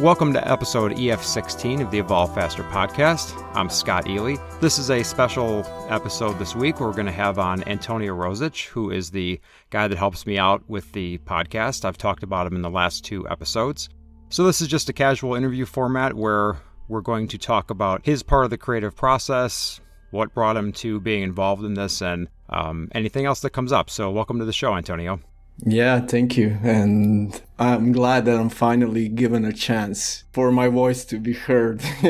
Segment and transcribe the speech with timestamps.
[0.00, 3.34] Welcome to episode EF16 of the Evolve Faster podcast.
[3.56, 4.36] I'm Scott Ely.
[4.60, 6.78] This is a special episode this week.
[6.78, 9.40] We're going to have on Antonio Rosic, who is the
[9.70, 11.84] guy that helps me out with the podcast.
[11.84, 13.88] I've talked about him in the last two episodes.
[14.28, 18.22] So, this is just a casual interview format where we're going to talk about his
[18.22, 19.80] part of the creative process,
[20.12, 23.90] what brought him to being involved in this, and um, anything else that comes up.
[23.90, 25.18] So, welcome to the show, Antonio.
[25.64, 26.58] Yeah, thank you.
[26.62, 31.82] And I'm glad that I'm finally given a chance for my voice to be heard.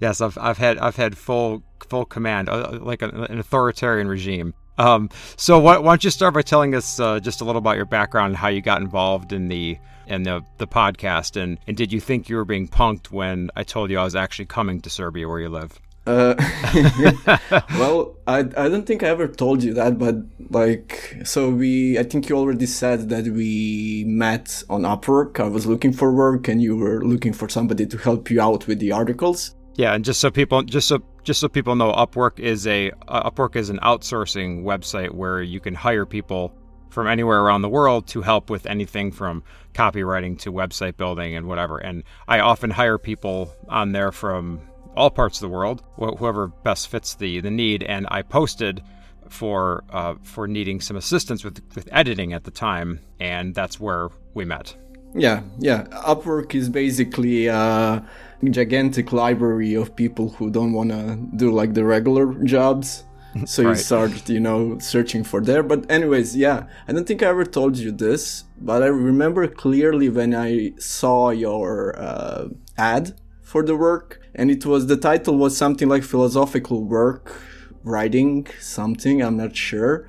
[0.00, 4.54] yes, I've, I've had I've had full full command, uh, like a, an authoritarian regime.
[4.78, 7.76] Um, so why, why, don't you start by telling us uh, just a little about
[7.76, 11.76] your background and how you got involved in the in the, the podcast, and, and
[11.76, 14.80] did you think you were being punked when I told you I was actually coming
[14.82, 15.80] to Serbia where you live?
[16.06, 16.34] Uh,
[17.78, 20.16] well, I, I don't think I ever told you that, but
[20.50, 25.40] like, so we, I think you already said that we met on Upwork.
[25.40, 28.66] I was looking for work and you were looking for somebody to help you out
[28.66, 29.54] with the articles.
[29.74, 33.30] Yeah, and just so people, just so just so people know, Upwork is a uh,
[33.30, 36.54] Upwork is an outsourcing website where you can hire people
[36.88, 39.42] from anywhere around the world to help with anything from
[39.74, 41.76] copywriting to website building and whatever.
[41.76, 44.62] And I often hire people on there from
[44.96, 47.82] all parts of the world, wh- whoever best fits the the need.
[47.82, 48.82] And I posted
[49.28, 54.10] for uh, for needing some assistance with with editing at the time, and that's where
[54.34, 54.74] we met.
[55.14, 55.84] Yeah, yeah.
[55.84, 58.04] Upwork is basically a
[58.50, 63.04] gigantic library of people who don't want to do like the regular jobs.
[63.44, 63.70] So right.
[63.70, 65.62] you start, you know, searching for there.
[65.62, 70.08] But anyways, yeah, I don't think I ever told you this, but I remember clearly
[70.08, 75.56] when I saw your uh, ad for the work and it was the title was
[75.56, 77.42] something like philosophical work
[77.82, 80.08] writing something i'm not sure.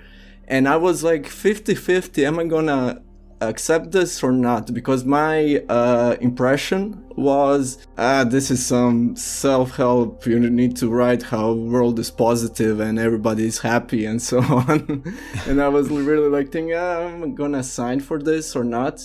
[0.50, 3.02] And i was like 50-50 am i gonna
[3.42, 4.74] accept this or not?
[4.74, 11.52] Because my uh, impression was ah this is some self-help you need to write how
[11.52, 15.04] world is positive and everybody is happy and so on.
[15.48, 19.04] And i was really like thinking ah, i'm gonna sign for this or not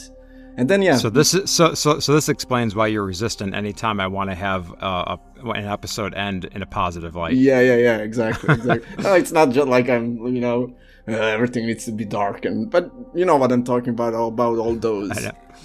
[0.57, 0.97] and then yeah.
[0.97, 4.35] So this is so so so this explains why you're resistant anytime I want to
[4.35, 7.35] have uh, a, an episode end in a positive light.
[7.35, 7.99] Yeah, yeah, yeah.
[7.99, 8.89] Exactly, exactly.
[9.03, 10.75] no, it's not just like I'm, you know,
[11.09, 14.59] uh, everything needs to be dark and but you know what I'm talking about about
[14.59, 15.11] all those.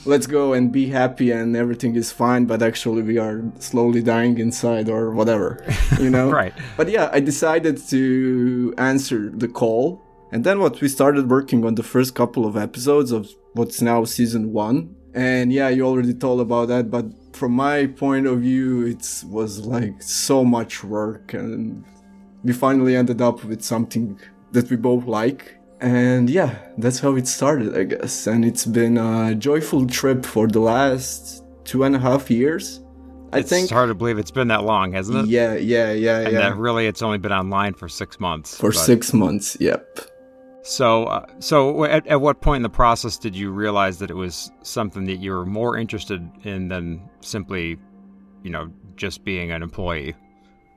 [0.05, 4.37] Let's go and be happy and everything is fine, but actually we are slowly dying
[4.37, 5.63] inside or whatever,
[5.99, 6.31] you know.
[6.43, 6.53] right.
[6.77, 11.75] But yeah, I decided to answer the call and then what we started working on
[11.75, 14.95] the first couple of episodes of what's now season one.
[15.13, 19.65] And yeah, you already told about that, but from my point of view, it was
[19.65, 21.83] like so much work and
[22.43, 24.19] we finally ended up with something
[24.51, 25.57] that we both like.
[25.79, 28.27] And yeah, that's how it started, I guess.
[28.27, 32.81] And it's been a joyful trip for the last two and a half years.
[33.33, 35.25] I it's think it's hard to believe it's been that long, hasn't it?
[35.27, 36.39] Yeah, yeah, yeah, and yeah.
[36.39, 38.55] that really, it's only been online for six months.
[38.57, 38.79] For but...
[38.79, 39.99] six months, yep.
[40.67, 44.15] So, uh, so at, at what point in the process did you realize that it
[44.15, 47.77] was something that you were more interested in than simply,
[48.43, 50.13] you know, just being an employee?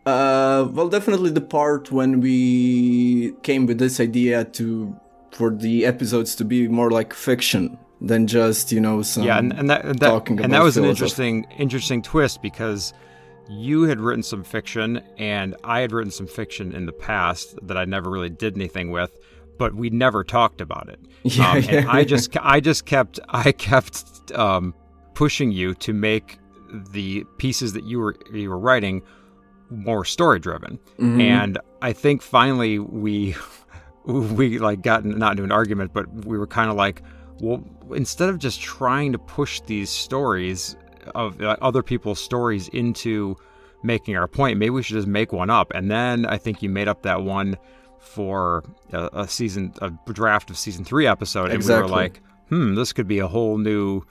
[0.07, 4.97] Uh, well, definitely the part when we came with this idea to
[5.33, 9.53] for the episodes to be more like fiction than just you know some yeah, and,
[9.53, 12.93] and that, and that, and that was an interesting interesting twist because
[13.49, 17.77] you had written some fiction and I had written some fiction in the past that
[17.77, 19.11] I never really did anything with
[19.61, 20.99] but we never talked about it.
[21.23, 24.75] Yeah, um, yeah, I just I just kept I kept um,
[25.13, 26.39] pushing you to make
[26.93, 29.03] the pieces that you were you were writing
[29.69, 30.79] more story driven.
[30.99, 31.21] Mm-hmm.
[31.21, 33.37] And I think finally we
[34.07, 37.03] we like got not into an argument, but we were kind of like,
[37.41, 37.63] well,
[37.95, 40.75] instead of just trying to push these stories
[41.15, 43.37] of uh, other people's stories into
[43.83, 45.71] making our point, maybe we should just make one up.
[45.75, 47.59] And then I think you made up that one
[48.01, 51.85] for a, a, season, a draft of season three episode, and exactly.
[51.85, 54.03] we were like, hmm, this could be a whole new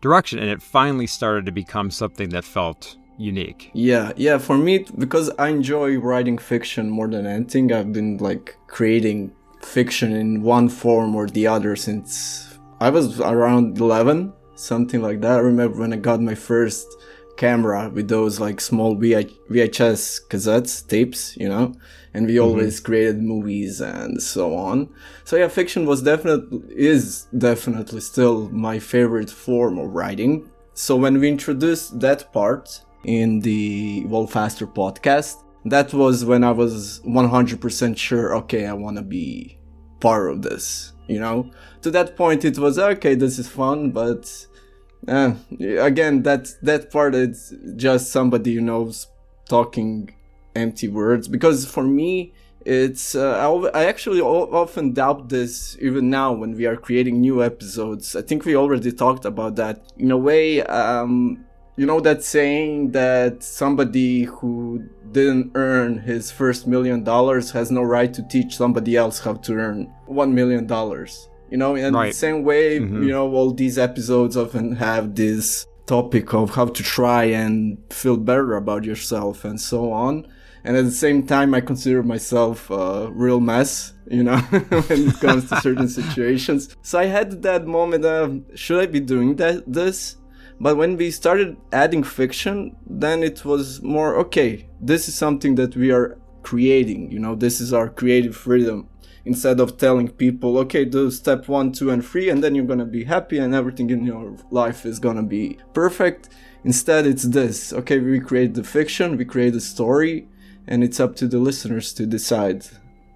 [0.00, 0.38] direction.
[0.38, 3.70] And it finally started to become something that felt unique.
[3.74, 4.38] Yeah, yeah.
[4.38, 10.12] For me, because I enjoy writing fiction more than anything, I've been like creating fiction
[10.12, 15.36] in one form or the other since I was around 11, something like that.
[15.36, 16.86] I remember when I got my first
[17.36, 21.74] camera with those like small VHS cassettes, tapes, you know
[22.14, 22.44] and we mm-hmm.
[22.44, 24.88] always created movies and so on.
[25.24, 30.50] So yeah, fiction was definitely is definitely still my favorite form of writing.
[30.74, 36.50] So when we introduced that part in the Evolve Faster podcast, that was when I
[36.50, 39.58] was 100% sure, okay, I want to be
[40.00, 41.50] part of this, you know?
[41.82, 44.46] To that point, it was, okay, this is fun, but
[45.08, 49.08] uh, again, that that part is just somebody you knows
[49.48, 50.10] talking
[50.54, 51.28] empty words.
[51.28, 52.32] Because for me,
[52.64, 57.42] it's uh, I, I actually often doubt this even now when we are creating new
[57.42, 58.14] episodes.
[58.14, 59.92] I think we already talked about that.
[59.98, 61.44] In a way, um,
[61.76, 67.82] you know that saying that somebody who didn't earn his first million dollars has no
[67.82, 72.08] right to teach somebody else how to earn one million dollars you know in right.
[72.08, 73.02] the same way mm-hmm.
[73.02, 78.16] you know all these episodes often have this topic of how to try and feel
[78.16, 80.26] better about yourself and so on
[80.64, 84.36] and at the same time i consider myself a real mess you know
[84.88, 89.00] when it comes to certain situations so i had that moment of should i be
[89.00, 90.16] doing that this
[90.60, 95.76] but when we started adding fiction then it was more okay this is something that
[95.76, 98.88] we are creating you know this is our creative freedom
[99.24, 102.84] instead of telling people, okay, do step one, two, and three, and then you're gonna
[102.84, 106.28] be happy and everything in your life is gonna be perfect.
[106.64, 107.72] Instead, it's this.
[107.72, 110.28] Okay, we create the fiction, we create the story,
[110.66, 112.66] and it's up to the listeners to decide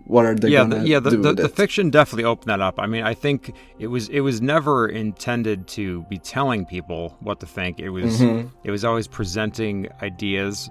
[0.07, 2.61] what are they yeah, gonna the, yeah, the, do the, the fiction definitely opened that
[2.61, 2.79] up.
[2.79, 7.41] I mean, I think it was it was never intended to be telling people what
[7.41, 7.81] to think.
[7.81, 8.49] It was mm-hmm.
[8.63, 10.71] it was always presenting ideas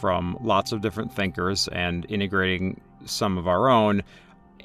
[0.00, 4.02] from lots of different thinkers and integrating some of our own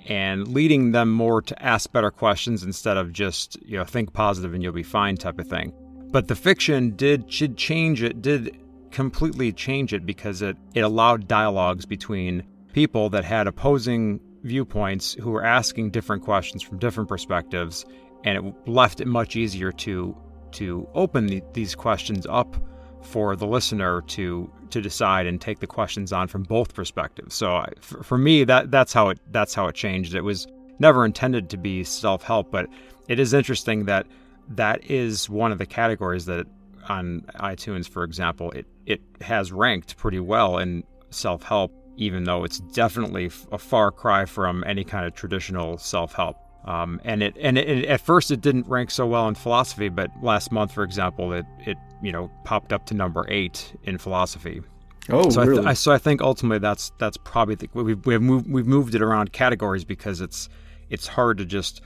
[0.07, 4.53] and leading them more to ask better questions instead of just, you know, think positive
[4.53, 5.73] and you'll be fine type of thing.
[6.11, 8.57] But the fiction did should change it, did
[8.91, 12.43] completely change it because it, it allowed dialogues between
[12.73, 17.85] people that had opposing viewpoints who were asking different questions from different perspectives
[18.23, 20.15] and it left it much easier to
[20.51, 22.55] to open the, these questions up
[23.01, 27.35] for the listener to to decide and take the questions on from both perspectives.
[27.35, 30.15] So for, for me, that that's how it that's how it changed.
[30.15, 30.47] It was
[30.79, 32.67] never intended to be self help, but
[33.07, 34.07] it is interesting that
[34.49, 36.47] that is one of the categories that
[36.89, 42.43] on iTunes, for example, it it has ranked pretty well in self help, even though
[42.43, 46.37] it's definitely a far cry from any kind of traditional self help.
[46.65, 50.11] Um, and it and it, at first it didn't rank so well in philosophy, but
[50.21, 54.61] last month, for example, it it you know popped up to number eight in philosophy.
[55.09, 55.53] Oh, so really?
[55.53, 58.67] I th- I, so I think ultimately that's that's probably the, we've we've moved we've
[58.67, 60.49] moved it around categories because it's
[60.89, 61.81] it's hard to just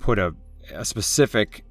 [0.00, 0.34] put a
[0.74, 1.64] a specific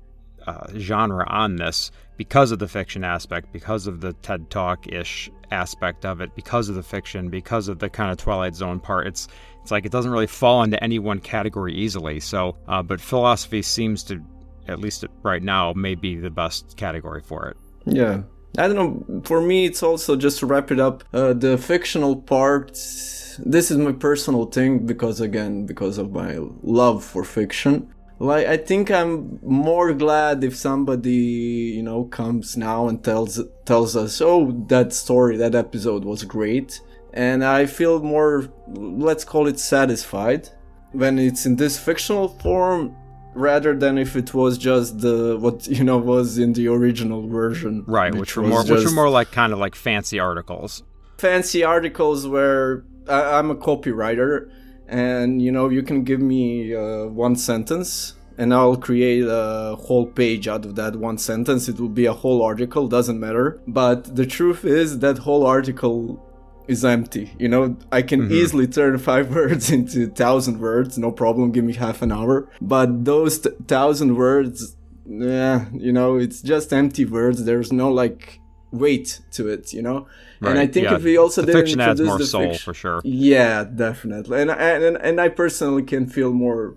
[0.48, 5.30] uh, genre on this because of the fiction aspect, because of the TED Talk ish
[5.52, 9.08] aspect of it, because of the fiction, because of the kind of Twilight Zone part.
[9.08, 9.28] It's
[9.62, 12.20] it's like it doesn't really fall into any one category easily.
[12.20, 14.24] So, uh, but philosophy seems to,
[14.68, 17.58] at least right now, may be the best category for it.
[17.86, 18.22] Yeah.
[18.58, 19.22] I don't know.
[19.24, 21.04] For me, it's also just to wrap it up.
[21.12, 22.72] Uh, the fictional part.
[23.38, 27.94] This is my personal thing because, again, because of my love for fiction.
[28.20, 33.96] Like, I think I'm more glad if somebody, you know, comes now and tells tells
[33.96, 36.80] us, "Oh, that story, that episode was great,"
[37.14, 40.50] and I feel more, let's call it satisfied
[40.94, 42.96] when it's in this fictional form
[43.34, 47.84] rather than if it was just the what you know was in the original version
[47.86, 50.84] right which, which were more which were more like kind of like fancy articles.
[51.18, 54.50] Fancy articles where I, am a copywriter
[54.88, 60.06] and you know you can give me uh, one sentence and I'll create a whole
[60.06, 61.70] page out of that one sentence.
[61.70, 63.62] It will be a whole article, doesn't matter.
[63.68, 66.22] But the truth is that whole article
[66.68, 67.34] is empty.
[67.40, 68.34] You know, I can mm-hmm.
[68.34, 71.52] easily turn five words into thousand words, no problem.
[71.52, 72.50] Give me half an hour.
[72.62, 74.76] But those t- thousand words,
[75.06, 77.46] yeah, you know, it's just empty words.
[77.46, 78.40] There's no like
[78.72, 80.08] weight to it, you know.
[80.40, 80.52] Right.
[80.52, 80.96] And I think yeah.
[80.96, 83.02] if we also the didn't fiction adds more the soul fiction, for sure.
[83.04, 84.42] Yeah, definitely.
[84.42, 86.76] And and and I personally can feel more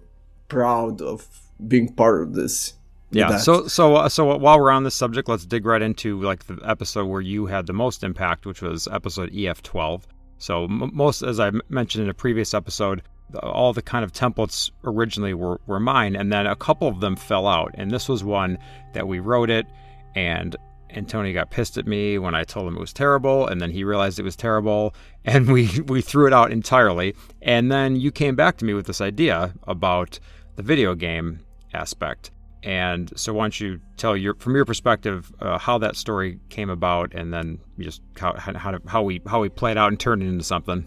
[0.49, 1.26] proud of
[1.66, 2.75] being part of this
[3.11, 3.38] yeah.
[3.38, 6.59] So so uh, so while we're on this subject, let's dig right into like the
[6.64, 10.02] episode where you had the most impact, which was episode EF12.
[10.38, 14.12] So m- most, as I mentioned in a previous episode, the, all the kind of
[14.12, 18.09] templates originally were were mine, and then a couple of them fell out, and this
[18.09, 18.59] was one
[18.92, 19.66] that we wrote it,
[20.14, 20.54] and
[20.90, 23.71] and Tony got pissed at me when I told him it was terrible, and then
[23.71, 28.11] he realized it was terrible, and we we threw it out entirely, and then you
[28.11, 30.18] came back to me with this idea about
[30.57, 31.40] the video game
[31.75, 32.30] aspect
[32.62, 36.71] and so, why don't you tell your, from your perspective, uh, how that story came
[36.71, 40.26] about, and then just how how, how we how we played out and turned it
[40.26, 40.87] into something.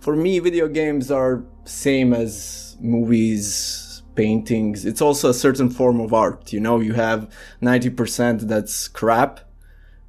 [0.00, 3.85] For me, video games are same as movies,
[4.16, 4.84] paintings.
[4.84, 6.52] It's also a certain form of art.
[6.52, 7.30] You know, you have
[7.60, 9.40] ninety percent that's crap,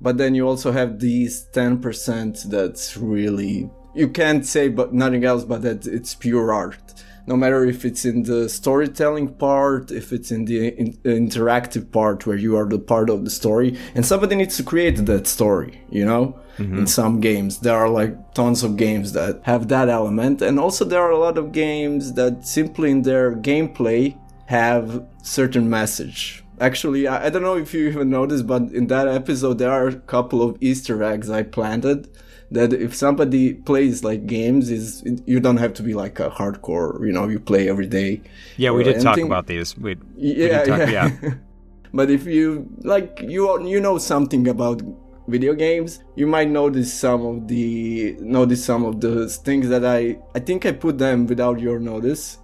[0.01, 5.25] but then you also have these ten percent that's really you can't say but nothing
[5.25, 10.13] else but that it's pure art no matter if it's in the storytelling part, if
[10.13, 14.05] it's in the in- interactive part where you are the part of the story, and
[14.05, 16.39] somebody needs to create that story, you know?
[16.57, 16.79] Mm-hmm.
[16.79, 20.83] In some games, there are like tons of games that have that element, and also
[20.85, 24.17] there are a lot of games that simply in their gameplay
[24.47, 26.43] have certain message.
[26.59, 29.87] Actually, I, I don't know if you even noticed, but in that episode, there are
[29.87, 32.07] a couple of Easter eggs I planted
[32.51, 37.05] that if somebody plays like games is you don't have to be like a hardcore
[37.05, 38.21] you know you play every day
[38.55, 39.03] yeah we uh, did anything.
[39.03, 41.11] talk about these we, yeah, we talk, yeah.
[41.21, 41.33] yeah.
[41.93, 44.81] but if you like you you know something about
[45.27, 50.17] video games you might notice some of the notice some of the things that i
[50.33, 52.37] i think i put them without your notice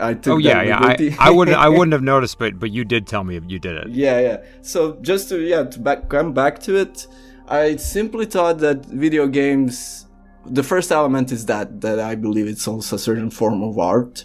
[0.00, 0.78] I took oh yeah, yeah.
[0.80, 3.76] I, I wouldn't, I wouldn't have noticed, but but you did tell me you did
[3.76, 3.88] it.
[3.90, 4.38] Yeah, yeah.
[4.60, 7.06] So just to yeah to back come back to it,
[7.48, 10.06] I simply thought that video games,
[10.46, 14.24] the first element is that, that I believe it's also a certain form of art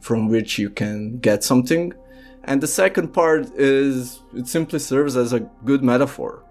[0.00, 1.92] from which you can get something.
[2.44, 6.44] And the second part is it simply serves as a good metaphor,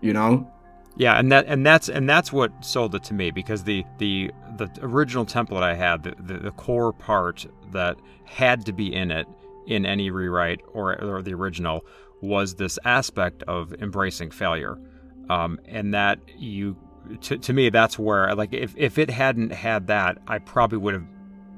[0.00, 0.50] you know?
[0.96, 4.30] Yeah, and that and that's and that's what sold it to me because the the
[4.58, 9.10] the original template I had, the, the, the core part that had to be in
[9.10, 9.26] it
[9.66, 11.84] in any rewrite or, or the original
[12.20, 14.78] was this aspect of embracing failure
[15.30, 16.76] um, and that you
[17.20, 20.94] to, to me that's where like if, if it hadn't had that i probably would
[20.94, 21.06] have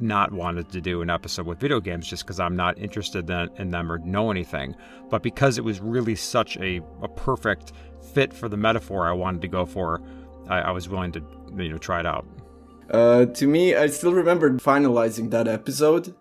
[0.00, 3.70] not wanted to do an episode with video games just because i'm not interested in,
[3.70, 4.74] them or know anything.
[5.08, 7.72] But because it was really such a, a perfect
[8.12, 10.02] fit for the metaphor i wanted to go for
[10.48, 11.22] i, I was willing to
[11.56, 12.26] you know try it out.
[12.90, 16.14] Uh, to me i still remember finalizing that episode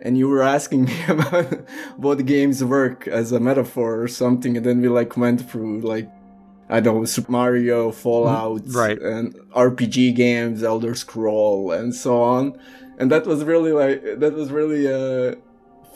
[0.00, 4.64] and you were asking me about what games work as a metaphor or something and
[4.64, 6.08] then we like went through like
[6.68, 9.00] I don't know, Super Mario, Fallout, right.
[9.00, 12.58] and RPG games, Elder Scroll, and so on.
[12.98, 15.36] And that was really like, that was really a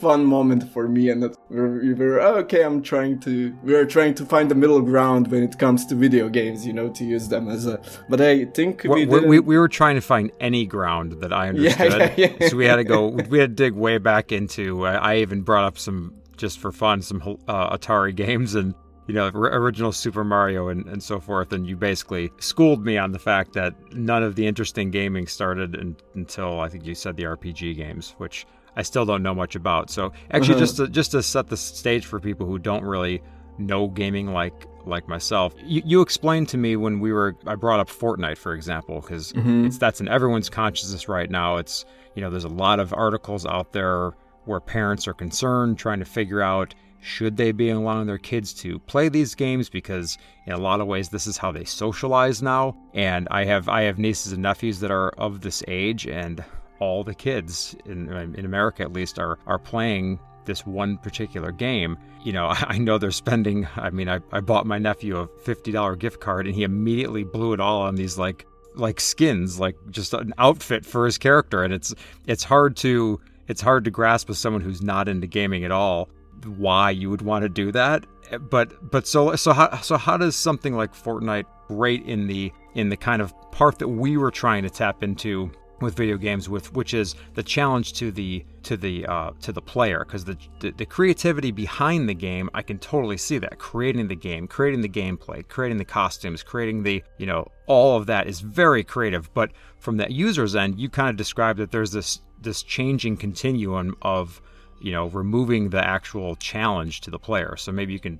[0.01, 1.11] fun moment for me.
[1.11, 4.55] And that we were, oh, okay, I'm trying to, we are trying to find the
[4.55, 7.81] middle ground when it comes to video games, you know, to use them as a,
[8.09, 11.49] but I think we, we, we, we were trying to find any ground that I
[11.51, 11.93] understood.
[11.93, 12.49] Yeah, yeah, yeah.
[12.49, 15.43] so we had to go, we had to dig way back into, uh, I even
[15.43, 18.75] brought up some, just for fun, some uh, Atari games and
[19.07, 21.53] you know, original Super Mario and, and so forth.
[21.53, 25.75] And you basically schooled me on the fact that none of the interesting gaming started
[25.75, 29.55] in, until I think you said the RPG games, which I still don't know much
[29.57, 29.91] about.
[29.91, 30.61] So actually, uh-huh.
[30.61, 33.23] just to, just to set the stage for people who don't really
[33.59, 37.81] know gaming like like myself, you, you explained to me when we were I brought
[37.81, 39.69] up Fortnite for example because mm-hmm.
[39.69, 41.57] that's in everyone's consciousness right now.
[41.57, 44.13] It's you know there's a lot of articles out there
[44.45, 48.79] where parents are concerned trying to figure out should they be allowing their kids to
[48.79, 49.69] play these games?
[49.69, 50.17] Because
[50.47, 52.77] in a lot of ways this is how they socialize now.
[52.95, 56.43] And i have i have nieces and nephews that are of this age and
[56.79, 61.97] all the kids in, in america at least are are playing this one particular game.
[62.25, 65.99] You know i know they're spending i mean i, I bought my nephew a $50
[65.99, 70.15] gift card and he immediately blew it all on these like like skins like just
[70.15, 71.63] an outfit for his character.
[71.63, 71.95] And it's
[72.27, 76.09] it's hard to it's hard to grasp as someone who's not into gaming at all
[76.45, 78.07] why you would want to do that.
[78.51, 82.89] But but so so how so how does something like Fortnite rate in the in
[82.89, 85.51] the kind of part that we were trying to tap into
[85.83, 89.61] with video games with which is the challenge to the to the uh, to the
[89.61, 94.09] player because the, the, the creativity behind the game I can totally see that creating
[94.09, 98.29] the game creating the gameplay creating the costumes creating the you know all of that
[98.29, 102.21] is very creative but from that user's end you kind of described that there's this
[102.41, 104.41] this changing continuum of
[104.83, 107.57] you know, removing the actual challenge to the player.
[107.57, 108.19] So maybe you can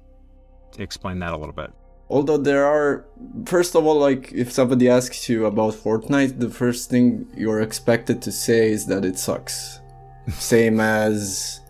[0.79, 1.73] explain that a little bit.
[2.09, 3.05] Although there are,
[3.47, 8.23] first of all, like if somebody asks you about Fortnite, the first thing you're expected
[8.23, 9.81] to say is that it sucks.
[10.29, 11.62] Same as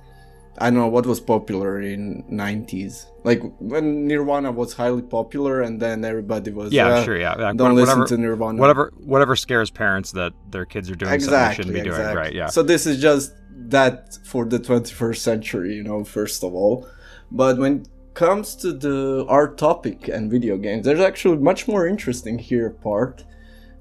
[0.59, 3.06] I don't know what was popular in 90s.
[3.25, 7.35] Like when Nirvana was highly popular and then everybody was Yeah, uh, sure, yeah.
[7.35, 8.61] don't whatever, listen to Nirvana.
[8.61, 12.14] Whatever whatever scares parents that their kids are doing exactly, something they shouldn't be exactly.
[12.14, 12.35] doing, right?
[12.35, 12.47] Yeah.
[12.49, 13.32] So this is just
[13.68, 16.87] that for the 21st century, you know, first of all.
[17.30, 21.87] But when it comes to the art topic and video games, there's actually much more
[21.87, 23.25] interesting here part.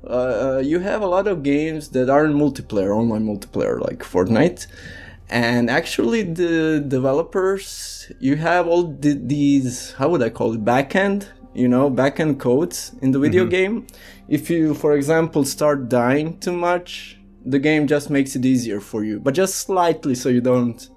[0.03, 3.99] Uh, uh, you have a lot of games that are in multiplayer, online multiplayer, like
[3.99, 4.67] Fortnite.
[5.31, 11.27] And actually, the developers, you have all the, these, how would I call it, backend,
[11.53, 13.49] you know, backend codes in the video mm-hmm.
[13.49, 13.87] game.
[14.27, 19.03] If you, for example, start dying too much, the game just makes it easier for
[19.03, 20.89] you, but just slightly so you don't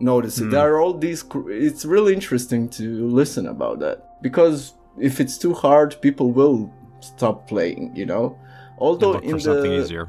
[0.00, 0.44] notice it.
[0.44, 0.50] Mm.
[0.50, 1.24] There are all these.
[1.48, 7.48] It's really interesting to listen about that because if it's too hard, people will stop
[7.48, 7.94] playing.
[7.96, 8.38] You know,
[8.78, 10.08] although in the easier.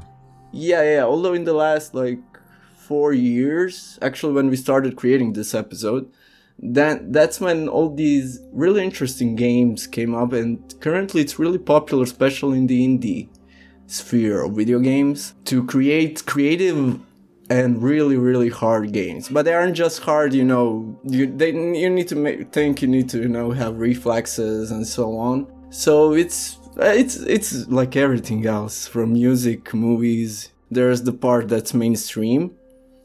[0.52, 1.04] Yeah, yeah.
[1.04, 2.20] Although in the last like
[2.90, 6.10] four years, actually, when we started creating this episode,
[6.58, 12.02] then that's when all these really interesting games came up, and currently it's really popular,
[12.02, 13.28] especially in the indie
[13.86, 16.98] sphere of video games, to create creative
[17.48, 19.28] and really really hard games.
[19.28, 20.68] But they aren't just hard you know.
[21.04, 21.50] You they
[21.84, 25.36] you need to make, think you need to you know have reflexes and so on.
[25.70, 25.92] So
[26.22, 30.50] it's it's it's like everything else from music movies.
[30.72, 32.42] There's the part that's mainstream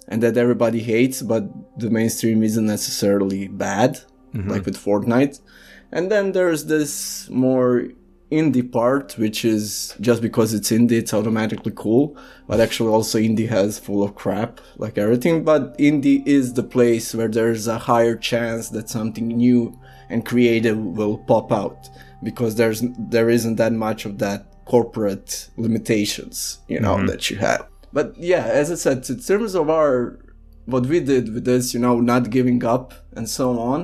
[0.08, 1.44] and that everybody hates but
[1.80, 4.00] the mainstream isn't necessarily bad
[4.34, 4.50] mm-hmm.
[4.50, 5.40] like with fortnite
[5.92, 7.88] and then there's this more
[8.32, 12.18] indie part, which is just because it's indie, it's automatically cool.
[12.48, 15.44] But actually, also indie has full of crap, like everything.
[15.44, 20.78] But indie is the place where there's a higher chance that something new and creative
[20.78, 21.90] will pop out
[22.24, 27.08] because there's there isn't that much of that corporate limitations, you know, mm-hmm.
[27.08, 27.68] that you have.
[27.96, 30.20] But yeah, as I said, in terms of our
[30.66, 32.88] what we did with this, you know, not giving up
[33.18, 33.82] and so on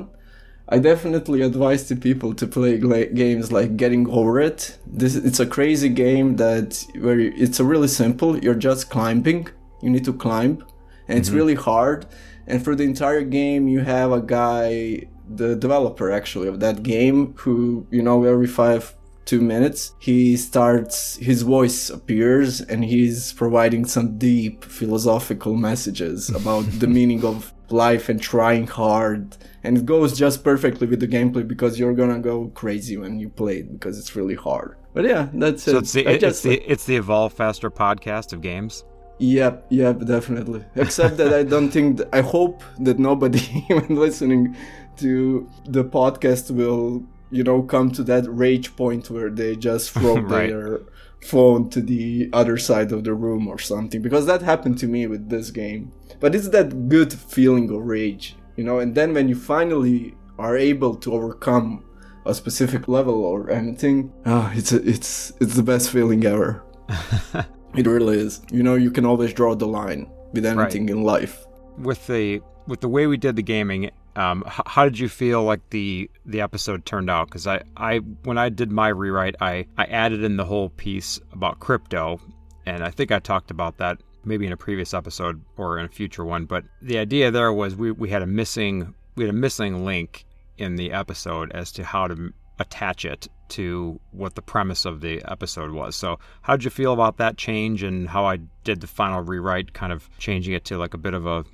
[0.72, 4.78] I definitely advise to people to play games like Getting Over It.
[4.86, 8.38] This it's a crazy game that where it's a really simple.
[8.38, 9.48] You're just climbing.
[9.82, 10.64] You need to climb,
[11.08, 11.36] and it's mm-hmm.
[11.36, 12.06] really hard.
[12.46, 17.34] And for the entire game, you have a guy, the developer actually of that game,
[17.36, 23.84] who you know every five two minutes he starts his voice appears and he's providing
[23.84, 30.18] some deep philosophical messages about the meaning of life and trying hard and it goes
[30.18, 33.98] just perfectly with the gameplay because you're gonna go crazy when you play it because
[33.98, 34.76] it's really hard.
[34.92, 35.76] But yeah, that's so it.
[35.78, 38.84] It's the, it's, just, the, it's the Evolve Faster podcast of games.
[39.18, 40.64] Yep, yep, definitely.
[40.74, 44.56] Except that I don't think, th- I hope that nobody even listening
[44.96, 50.18] to the podcast will, you know, come to that rage point where they just throw
[50.18, 50.50] right.
[50.50, 50.80] their
[51.20, 54.02] phone to the other side of the room or something.
[54.02, 55.92] Because that happened to me with this game.
[56.20, 60.56] But it's that good feeling of rage you know and then when you finally are
[60.56, 61.84] able to overcome
[62.26, 66.62] a specific level or anything ah it's a, it's it's the best feeling ever
[67.74, 70.90] it really is you know you can always draw the line with anything right.
[70.90, 71.44] in life
[71.78, 75.42] with the with the way we did the gaming um, h- how did you feel
[75.42, 79.66] like the the episode turned out because I, I when i did my rewrite i
[79.78, 82.20] i added in the whole piece about crypto
[82.66, 85.88] and i think i talked about that maybe in a previous episode or in a
[85.88, 86.44] future one.
[86.44, 90.24] But the idea there was we, we had a missing we had a missing link
[90.58, 95.22] in the episode as to how to attach it to what the premise of the
[95.30, 95.96] episode was.
[95.96, 99.72] So, how did you feel about that change and how I did the final rewrite,
[99.72, 101.44] kind of changing it to like a bit of a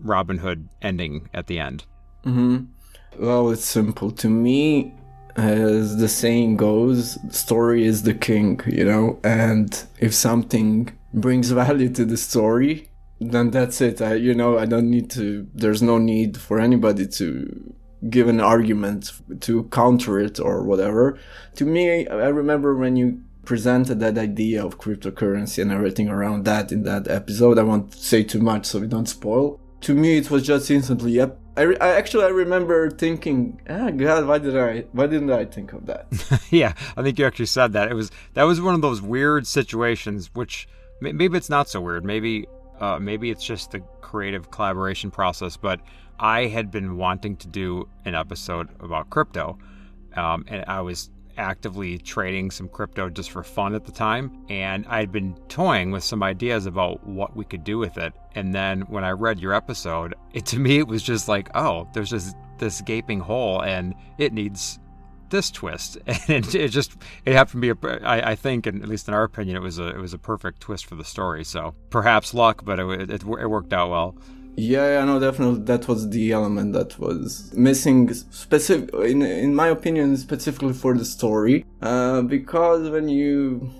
[0.00, 1.84] Robin Hood ending at the end?
[2.24, 2.64] Mm-hmm.
[3.18, 4.10] Well, it's simple.
[4.10, 4.94] To me,
[5.36, 11.88] as the saying goes, story is the king, you know, and if something brings value
[11.90, 12.88] to the story,
[13.20, 14.02] then that's it.
[14.02, 17.74] I, you know, I don't need to, there's no need for anybody to
[18.10, 21.18] give an argument to counter it or whatever.
[21.56, 26.72] To me, I remember when you presented that idea of cryptocurrency and everything around that
[26.72, 27.58] in that episode.
[27.58, 29.60] I won't say too much so we don't spoil.
[29.86, 31.38] To me, it was just instantly, yep.
[31.56, 35.44] I, re- I actually I remember thinking, ah, God, why did I, why didn't I
[35.44, 36.08] think of that?
[36.50, 37.88] yeah, I think you actually said that.
[37.88, 40.66] It was that was one of those weird situations which
[41.00, 42.04] maybe it's not so weird.
[42.04, 42.48] Maybe
[42.80, 45.56] uh, maybe it's just the creative collaboration process.
[45.56, 45.78] But
[46.18, 49.56] I had been wanting to do an episode about crypto,
[50.16, 54.44] um, and I was actively trading some crypto just for fun at the time.
[54.48, 58.12] And I'd been toying with some ideas about what we could do with it.
[58.34, 61.88] And then when I read your episode, it to me it was just like, oh,
[61.92, 64.78] there's just this gaping hole, and it needs
[65.28, 68.04] this twist, and it, just it happened to be a.
[68.04, 70.18] I, I think, and at least in our opinion, it was a it was a
[70.18, 71.44] perfect twist for the story.
[71.44, 74.16] So perhaps luck, but it it, it worked out well.
[74.56, 79.68] Yeah, I know definitely that was the element that was missing specific in in my
[79.68, 81.64] opinion specifically for the story.
[81.82, 83.70] Uh, because when you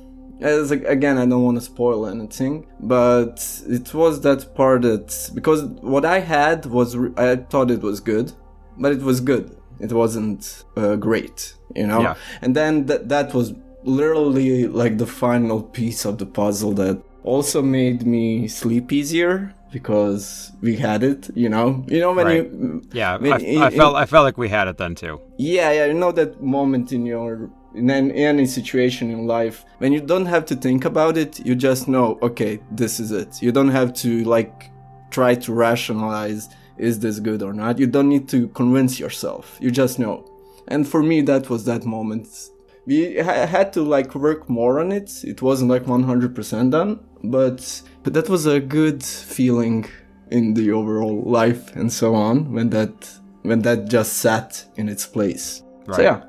[0.40, 3.36] as again, I don't want to spoil anything, but
[3.66, 8.32] it was that part that because what I had was I thought it was good,
[8.76, 12.00] but it was good it wasn't uh, great, you know.
[12.00, 12.14] Yeah.
[12.42, 17.62] And then th- that was literally like the final piece of the puzzle that also
[17.62, 21.84] made me sleep easier because we had it, you know.
[21.88, 22.36] You know when right.
[22.36, 25.20] you Yeah, when, I, in, I, felt I felt like we had it then too.
[25.38, 30.00] Yeah, yeah, you know that moment in your in any situation in life when you
[30.00, 33.42] don't have to think about it, you just know, okay, this is it.
[33.42, 34.70] You don't have to like
[35.10, 36.48] try to rationalize
[36.78, 37.78] is this good or not?
[37.78, 39.56] You don't need to convince yourself.
[39.60, 40.24] You just know.
[40.68, 42.28] And for me, that was that moment.
[42.86, 45.24] we ha- had to like work more on it.
[45.24, 49.84] It wasn't like 100% done, but but that was a good feeling
[50.30, 53.10] in the overall life and so on when that
[53.42, 55.64] when that just sat in its place.
[55.86, 55.96] Right.
[55.96, 56.22] So yeah.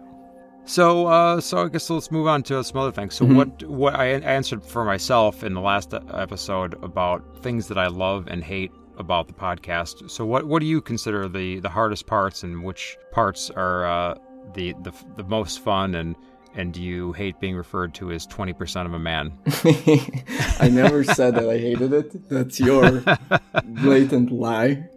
[0.65, 3.13] So, uh, so I guess let's move on to some other things.
[3.13, 3.37] So, mm-hmm.
[3.37, 8.27] what what I answered for myself in the last episode about things that I love
[8.27, 10.09] and hate about the podcast.
[10.09, 14.15] So, what what do you consider the the hardest parts, and which parts are uh,
[14.55, 16.15] the the the most fun and
[16.57, 19.37] and you hate being referred to as 20% of a man?
[20.59, 22.29] I never said that I hated it.
[22.29, 23.03] That's your
[23.63, 24.89] blatant lie.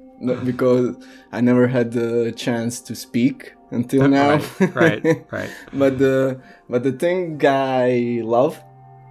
[0.44, 0.96] Because
[1.33, 4.40] I never had the chance to speak until now.
[4.61, 5.51] right, right, right.
[5.73, 8.62] but the but the thing I love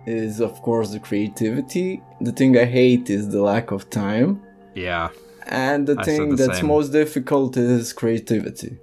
[0.05, 2.01] is of course the creativity.
[2.21, 4.41] The thing I hate is the lack of time.
[4.75, 5.09] Yeah.
[5.47, 6.67] And the I thing the that's same.
[6.67, 8.77] most difficult is creativity.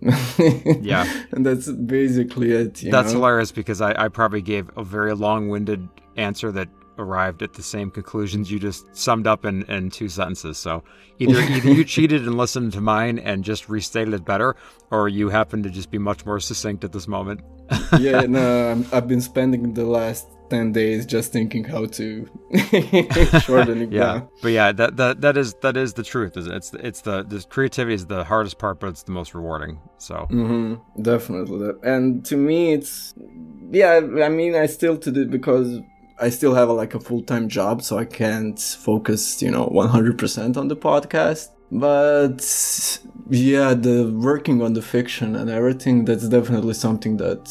[0.80, 1.24] yeah.
[1.32, 2.74] And that's basically it.
[2.90, 3.18] that's know?
[3.18, 7.62] hilarious because I, I probably gave a very long winded answer that arrived at the
[7.62, 10.58] same conclusions you just summed up in, in two sentences.
[10.58, 10.82] So
[11.18, 14.56] either either you cheated and listened to mine and just restated it better,
[14.90, 17.40] or you happen to just be much more succinct at this moment.
[17.98, 22.28] yeah, no, I've been spending the last 10 days just thinking how to
[23.40, 24.28] shorten it yeah down.
[24.42, 27.44] but yeah that, that that is that is the truth is it's it's the the
[27.48, 32.36] creativity is the hardest part but it's the most rewarding so mm-hmm, definitely and to
[32.36, 33.14] me it's
[33.70, 35.80] yeah i mean i still to do because
[36.18, 40.56] i still have a, like a full-time job so i can't focus you know 100%
[40.56, 41.48] on the podcast.
[41.72, 42.40] But
[43.28, 47.42] yeah the working on the fiction and everything that's definitely something that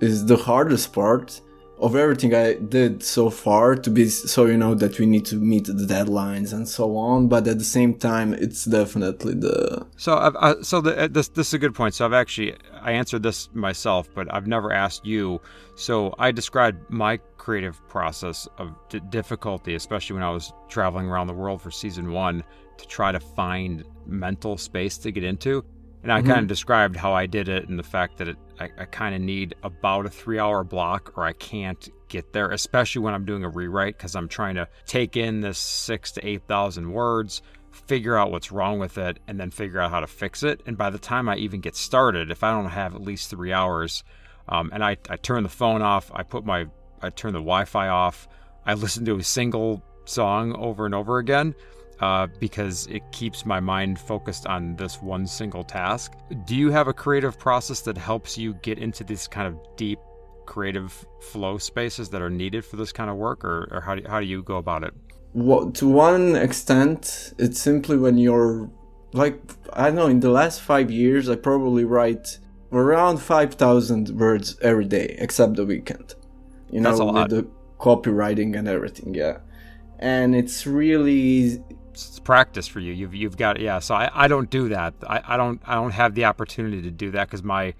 [0.00, 1.40] is the hardest part
[1.80, 5.36] of everything I did so far to be so you know that we need to
[5.36, 7.28] meet the deadlines and so on.
[7.28, 11.28] But at the same time, it's definitely the so I've, uh, so the, uh, this
[11.28, 11.94] this is a good point.
[11.94, 15.40] So I've actually I answered this myself, but I've never asked you.
[15.74, 21.28] So I described my creative process of d- difficulty, especially when I was traveling around
[21.28, 22.44] the world for season one,
[22.76, 25.64] to try to find mental space to get into.
[26.02, 26.28] And I mm-hmm.
[26.28, 29.14] kind of described how I did it and the fact that it, I, I kind
[29.14, 33.24] of need about a three hour block or I can't get there, especially when I'm
[33.24, 38.16] doing a rewrite because I'm trying to take in this six to 8,000 words, figure
[38.16, 40.60] out what's wrong with it, and then figure out how to fix it.
[40.66, 43.52] And by the time I even get started, if I don't have at least three
[43.52, 44.04] hours,
[44.48, 46.66] um, and I, I turn the phone off, I put my,
[47.00, 48.28] I turn the Wi Fi off,
[48.66, 51.54] I listen to a single song over and over again
[52.00, 56.12] uh, because it keeps my mind focused on this one single task.
[56.46, 59.98] Do you have a creative process that helps you get into these kind of deep
[60.46, 64.02] creative flow spaces that are needed for this kind of work, or, or how, do,
[64.08, 64.94] how do you go about it?
[65.32, 68.68] Well, to one extent, it's simply when you're
[69.12, 69.40] like,
[69.72, 72.38] I don't know, in the last five years, I probably write
[72.72, 76.14] around 5,000 words every day, except the weekend.
[76.70, 79.38] You know, with the copywriting and everything, yeah.
[79.98, 81.62] And it's really
[82.08, 82.92] it's practice for you.
[82.92, 83.78] You've you've got yeah.
[83.78, 84.94] So I, I don't do that.
[85.06, 87.74] I, I don't I don't have the opportunity to do that because my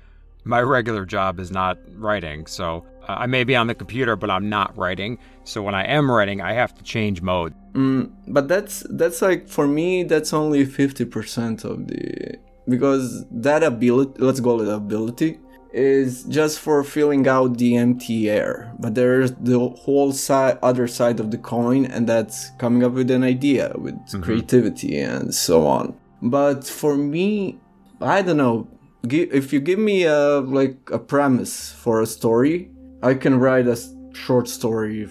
[0.44, 2.46] my regular job is not writing.
[2.46, 5.18] So uh, I may be on the computer, but I'm not writing.
[5.44, 7.54] So when I am writing, I have to change mode.
[7.72, 13.62] Mm, but that's that's like for me, that's only fifty percent of the because that
[13.62, 14.22] ability.
[14.22, 15.38] Let's call it ability
[15.72, 18.72] is just for filling out the empty air.
[18.78, 23.10] But there's the whole side, other side of the coin, and that's coming up with
[23.10, 24.22] an idea, with mm-hmm.
[24.22, 25.94] creativity, and so on.
[26.22, 27.58] But for me,
[28.00, 28.68] I don't know.
[29.02, 32.70] If you give me a like a premise for a story,
[33.02, 33.78] I can write a
[34.12, 35.08] short story.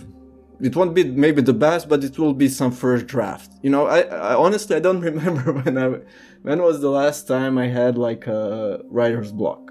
[0.62, 3.52] It won't be maybe the best, but it will be some first draft.
[3.64, 6.00] You know, I, I honestly I don't remember when I
[6.44, 9.69] when was the last time I had like a writer's block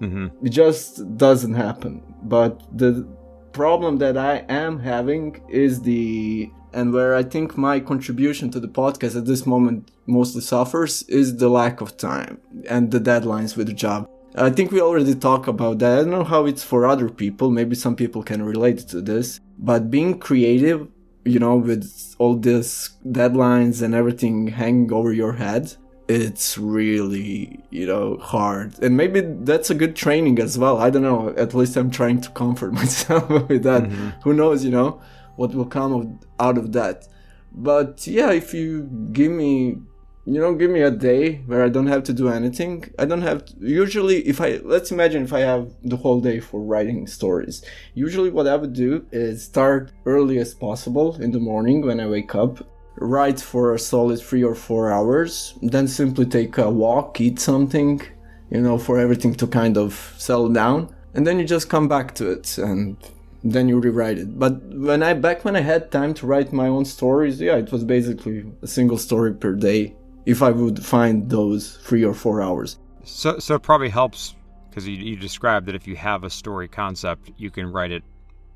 [0.00, 0.46] Mm-hmm.
[0.46, 2.02] It just doesn't happen.
[2.22, 3.06] But the
[3.52, 8.68] problem that I am having is the and where I think my contribution to the
[8.68, 13.68] podcast at this moment mostly suffers is the lack of time and the deadlines with
[13.68, 14.08] the job.
[14.34, 15.98] I think we already talked about that.
[15.98, 17.50] I don't know how it's for other people.
[17.50, 19.40] Maybe some people can relate to this.
[19.58, 20.86] But being creative,
[21.24, 25.74] you know, with all these deadlines and everything hanging over your head,
[26.08, 28.78] it's really you know hard.
[28.82, 30.78] And maybe that's a good training as well.
[30.78, 31.34] I don't know.
[31.36, 33.84] At least i'm trying to comfort myself with that.
[33.84, 34.08] Mm-hmm.
[34.22, 35.00] who knows you know
[35.36, 36.06] what will come of,
[36.40, 37.06] out of that.
[37.52, 39.78] But yeah if you give me
[40.24, 43.22] you know give me a day where i don't have to do anything i don't
[43.22, 47.06] have to, usually if i let's imagine if i have the whole day for writing
[47.06, 47.64] stories.
[47.94, 52.06] Usually what i would do is start early as possible in the morning when i
[52.06, 52.54] wake up
[53.00, 58.02] write for a solid three or four hours, then simply take a walk, eat something,
[58.50, 60.94] you know, for everything to kind of settle down.
[61.14, 62.96] and then you just come back to it and
[63.42, 64.38] then you rewrite it.
[64.38, 67.72] But when I back when I had time to write my own stories, yeah, it
[67.72, 69.94] was basically a single story per day
[70.26, 72.78] if I would find those three or four hours.
[73.04, 74.34] So, so it probably helps
[74.68, 78.02] because you, you described that if you have a story concept, you can write it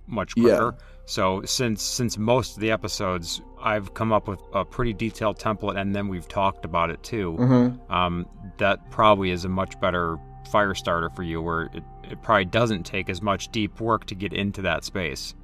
[0.06, 0.76] much quicker.
[0.78, 0.86] Yeah.
[1.06, 5.80] So since since most of the episodes, I've come up with a pretty detailed template,
[5.80, 7.36] and then we've talked about it too.
[7.38, 7.92] Mm-hmm.
[7.92, 8.26] Um,
[8.58, 10.18] that probably is a much better
[10.50, 14.14] fire starter for you, where it, it probably doesn't take as much deep work to
[14.14, 15.34] get into that space.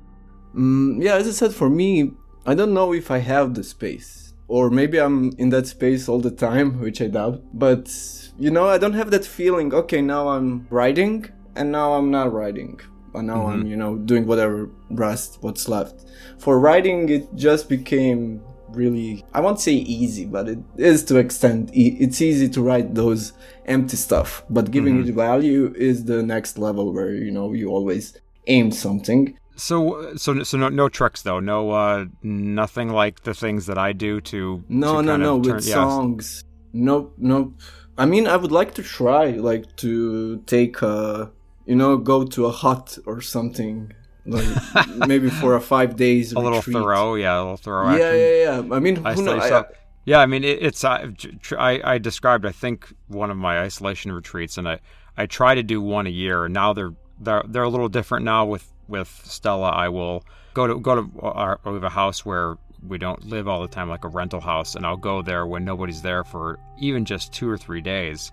[0.54, 2.12] Mm, yeah, as I said, for me,
[2.46, 6.20] I don't know if I have the space, or maybe I'm in that space all
[6.20, 7.42] the time, which I doubt.
[7.54, 7.90] But
[8.38, 9.72] you know, I don't have that feeling.
[9.72, 12.80] Okay, now I'm writing, and now I'm not writing
[13.18, 13.62] but now mm-hmm.
[13.62, 16.04] I'm, you know, doing whatever rest, what's left.
[16.38, 21.70] For writing, it just became really, I won't say easy, but it is to extent.
[21.74, 23.32] It's easy to write those
[23.66, 25.08] empty stuff, but giving mm-hmm.
[25.08, 29.36] it value is the next level where, you know, you always aim something.
[29.56, 31.40] So, so, so no, no tricks though.
[31.40, 34.62] No, uh, nothing like the things that I do to.
[34.68, 35.42] No, to no, no.
[35.42, 35.74] Turn, with yeah.
[35.74, 37.54] songs, nope, nope.
[37.96, 41.32] I mean, I would like to try, like, to take a
[41.68, 43.92] you know, go to a hut or something.
[44.24, 44.46] Like
[45.06, 46.32] maybe for a five days.
[46.32, 47.94] a little Thoreau, yeah, a little Thoreau.
[47.94, 48.74] Yeah, yeah, yeah.
[48.74, 49.64] I mean, I, I,
[50.04, 51.12] yeah, I mean, it, it's I,
[51.58, 54.80] I described I think one of my isolation retreats, and I
[55.16, 56.46] I try to do one a year.
[56.46, 59.68] And now they're they're they're a little different now with with Stella.
[59.68, 63.46] I will go to go to our we have a house where we don't live
[63.46, 66.58] all the time like a rental house, and I'll go there when nobody's there for
[66.80, 68.32] even just two or three days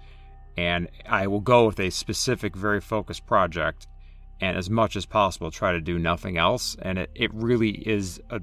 [0.57, 3.87] and I will go with a specific, very focused project,
[4.41, 6.75] and as much as possible try to do nothing else.
[6.81, 8.41] And it, it really is a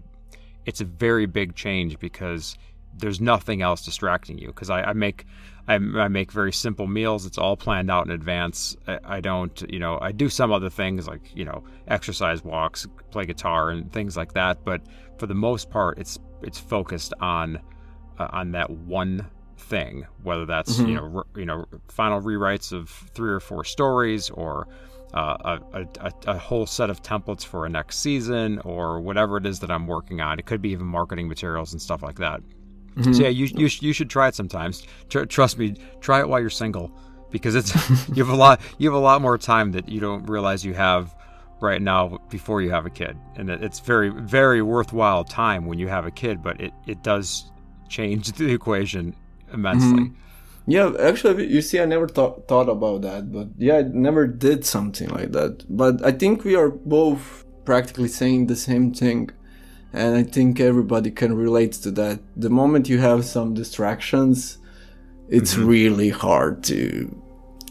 [0.65, 2.57] it's a very big change because
[2.95, 4.49] there's nothing else distracting you.
[4.49, 5.27] Because I, I, make
[5.67, 7.27] I, I, make very simple meals.
[7.27, 8.77] It's all planned out in advance.
[8.87, 12.87] I, I, don't you know I do some other things like you know exercise walks,
[13.11, 14.65] play guitar, and things like that.
[14.65, 14.83] But
[15.19, 17.61] for the most part, it's it's focused on
[18.19, 19.27] uh, on that one
[19.63, 20.89] thing, whether that's mm-hmm.
[20.89, 24.69] you know re, you know final rewrites of three or four stories or
[25.15, 29.45] uh, a, a, a, whole set of templates for a next season or whatever it
[29.45, 30.39] is that I'm working on.
[30.39, 32.41] It could be even marketing materials and stuff like that.
[32.97, 33.13] Mm-hmm.
[33.13, 34.87] So yeah, you, you you should try it sometimes.
[35.09, 36.91] Tr- trust me, try it while you're single
[37.33, 37.75] because it's
[38.09, 40.75] you have a lot you have a lot more time that you don't realize you
[40.75, 41.17] have
[41.61, 45.89] right now before you have a kid and it's very very worthwhile time when you
[45.89, 47.51] have a kid but it, it does
[47.89, 49.15] change the equation
[49.53, 50.05] immensely.
[50.05, 50.23] Mm-hmm.
[50.67, 54.65] Yeah, actually, you see, I never th- thought about that, but yeah, I never did
[54.65, 55.65] something like that.
[55.69, 59.31] But I think we are both practically saying the same thing,
[59.93, 62.21] and I think everybody can relate to that.
[62.37, 64.59] The moment you have some distractions,
[65.29, 65.67] it's mm-hmm.
[65.67, 67.21] really hard to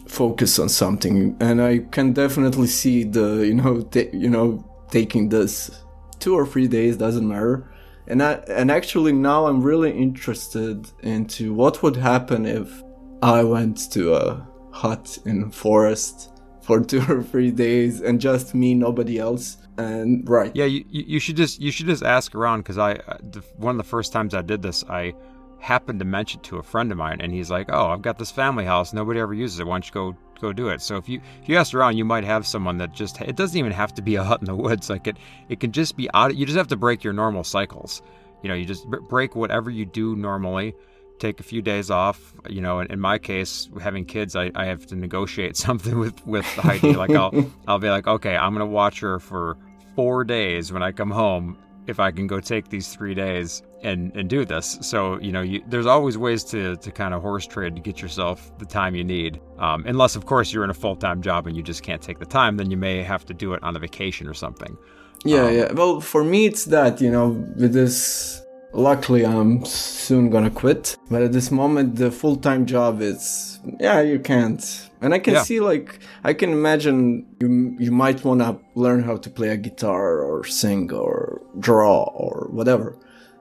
[0.06, 5.70] focus on something, and I can definitely see the you know you know taking this
[6.18, 7.71] two or three days doesn't matter
[8.06, 12.82] and I, and actually now I'm really interested into what would happen if
[13.22, 16.30] I went to a hut in forest
[16.62, 19.58] for two or three days and just me, nobody else.
[19.78, 20.54] And right.
[20.54, 23.18] Yeah, you, you should just you should just ask around because I uh,
[23.56, 25.14] one of the first times I did this I
[25.60, 28.30] happened to mention to a friend of mine and he's like, "Oh, I've got this
[28.30, 28.92] family house.
[28.92, 29.66] Nobody ever uses it.
[29.66, 30.82] Why don't you go go do it.
[30.82, 33.56] So if you if you ask around, you might have someone that just it doesn't
[33.56, 34.90] even have to be a hut in the woods.
[34.90, 35.16] Like it
[35.48, 36.36] it can just be out.
[36.36, 38.02] You just have to break your normal cycles.
[38.42, 40.74] You know, you just break whatever you do normally.
[41.20, 42.34] Take a few days off.
[42.50, 46.26] You know, in, in my case, having kids, I, I have to negotiate something with
[46.26, 46.94] with Heidi.
[46.94, 47.32] like I'll
[47.66, 49.56] I'll be like, okay, I'm gonna watch her for
[49.94, 51.56] four days when I come home.
[51.86, 54.78] If I can go take these three days and and do this.
[54.80, 58.00] So you know, you, there's always ways to to kind of horse trade to get
[58.00, 59.40] yourself the time you need.
[59.58, 62.18] Um, unless, of course, you're in a full time job and you just can't take
[62.18, 64.76] the time, then you may have to do it on a vacation or something.
[65.24, 65.72] Yeah, um, yeah.
[65.72, 68.40] Well, for me, it's that you know, with this.
[68.74, 74.00] Luckily, I'm soon gonna quit, but at this moment, the full time job is yeah,
[74.00, 74.88] you can't.
[75.02, 75.42] And I can yeah.
[75.42, 80.20] see like I can imagine you you might wanna learn how to play a guitar
[80.20, 82.96] or sing or draw or whatever.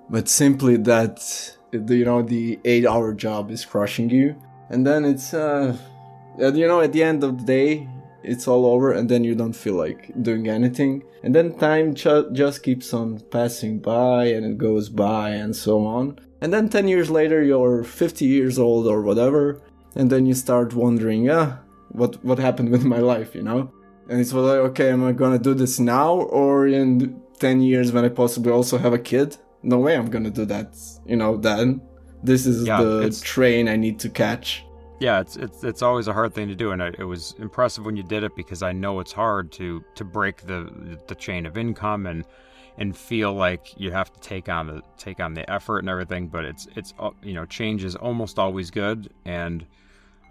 [0.10, 1.16] But simply that
[1.72, 4.36] you know the eight hour job is crushing you.
[4.70, 5.78] And then it's uh
[6.40, 7.88] you know at the end of the day
[8.24, 11.04] it's all over and then you don't feel like doing anything.
[11.24, 15.86] And then time ch- just keeps on passing by and it goes by and so
[15.86, 16.20] on.
[16.42, 19.62] And then 10 years later you're 50 years old or whatever
[19.96, 21.58] and then you start wondering yeah
[21.90, 23.72] what what happened with my life you know
[24.10, 28.06] and it's like okay am i gonna do this now or in 10 years when
[28.06, 30.76] i possibly also have a kid no way I'm gonna do that.
[31.06, 31.82] You know, then
[32.24, 34.66] this is yeah, the train I need to catch.
[35.00, 37.96] Yeah, it's it's it's always a hard thing to do, and it was impressive when
[37.96, 41.58] you did it because I know it's hard to to break the the chain of
[41.58, 42.26] income and
[42.78, 46.28] and feel like you have to take on the take on the effort and everything.
[46.28, 49.66] But it's it's uh, you know change is almost always good, and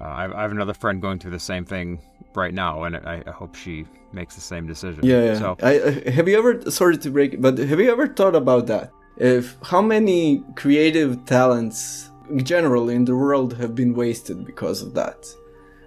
[0.01, 2.01] uh, I, I, have another friend going through the same thing
[2.35, 5.01] right now, and I, I hope she makes the same decision.
[5.05, 5.25] Yeah.
[5.25, 5.39] yeah.
[5.39, 8.93] So I, have you ever sorry to break, but have you ever thought about that?
[9.17, 15.27] If how many creative talents generally in the world have been wasted because of that.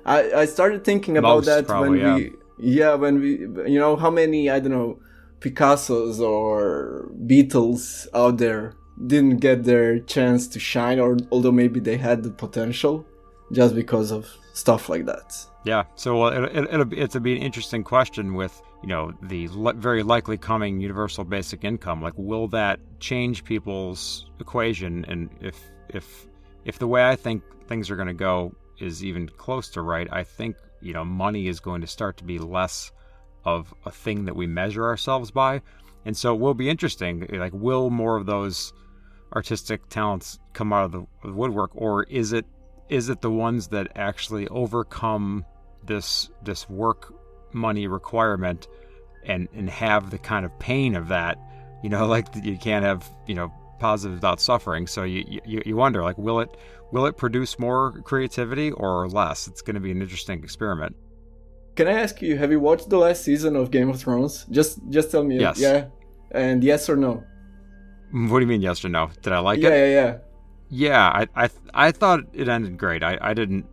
[0.06, 2.15] I, I started thinking about Most, that probably, when yeah.
[2.15, 3.39] we yeah when we
[3.71, 4.99] you know how many I don't know
[5.39, 8.76] Picassos or Beatles out there
[9.08, 13.06] didn't get their chance to shine or although maybe they had the potential
[13.53, 15.45] just because of stuff like that.
[15.63, 20.03] Yeah, so it, it, it'll it'll be an interesting question with you know the very
[20.03, 22.01] likely coming universal basic income.
[22.01, 25.05] Like, will that change people's equation?
[25.07, 25.57] And if
[25.89, 26.27] if
[26.65, 30.07] if the way I think things are going to go is even close to right,
[30.11, 32.91] I think you know money is going to start to be less
[33.45, 35.61] of a thing that we measure ourselves by,
[36.05, 37.27] and so it will be interesting.
[37.31, 38.73] Like, will more of those
[39.33, 42.45] artistic talents come out of the woodwork, or is it
[42.89, 45.46] is it the ones that actually overcome
[45.86, 47.13] this this work
[47.54, 48.67] money requirement
[49.26, 51.38] and and have the kind of pain of that?
[51.84, 53.52] You know, like you can't have you know
[53.84, 54.88] positive without suffering.
[54.88, 56.50] So you, you, you wonder like, will it
[56.91, 59.48] will it produce more creativity or less?
[59.48, 60.96] It's going to be an interesting experiment.
[61.76, 64.46] Can I ask you, have you watched the last season of Game of Thrones?
[64.52, 65.60] Just just tell me yes.
[65.60, 65.86] yeah,
[66.32, 67.24] and yes or no.
[68.12, 69.10] What do you mean yes or no?
[69.22, 69.63] Did I like it?
[69.63, 69.91] yeah, it?
[69.91, 70.17] Yeah, yeah,
[70.73, 71.25] yeah.
[71.36, 73.03] I I I thought it ended great.
[73.03, 73.65] I I didn't.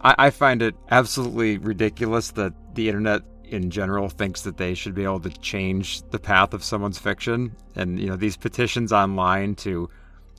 [0.00, 4.94] I, I find it absolutely ridiculous that the internet in general thinks that they should
[4.94, 9.54] be able to change the path of someone's fiction and you know these petitions online
[9.54, 9.88] to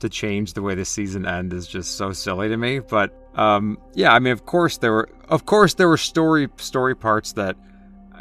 [0.00, 3.78] to change the way the season end is just so silly to me but um,
[3.94, 7.56] yeah i mean of course there were of course there were story story parts that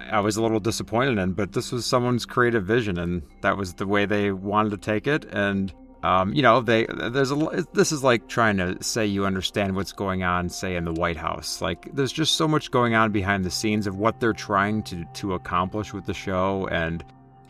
[0.10, 3.73] i was a little disappointed in but this was someone's creative vision and that was
[3.73, 7.91] the way they wanted to take it and um, you know, they there's a this
[7.91, 11.60] is like trying to say you understand what's going on, say in the White House.
[11.62, 15.05] Like there's just so much going on behind the scenes of what they're trying to
[15.15, 17.03] to accomplish with the show, and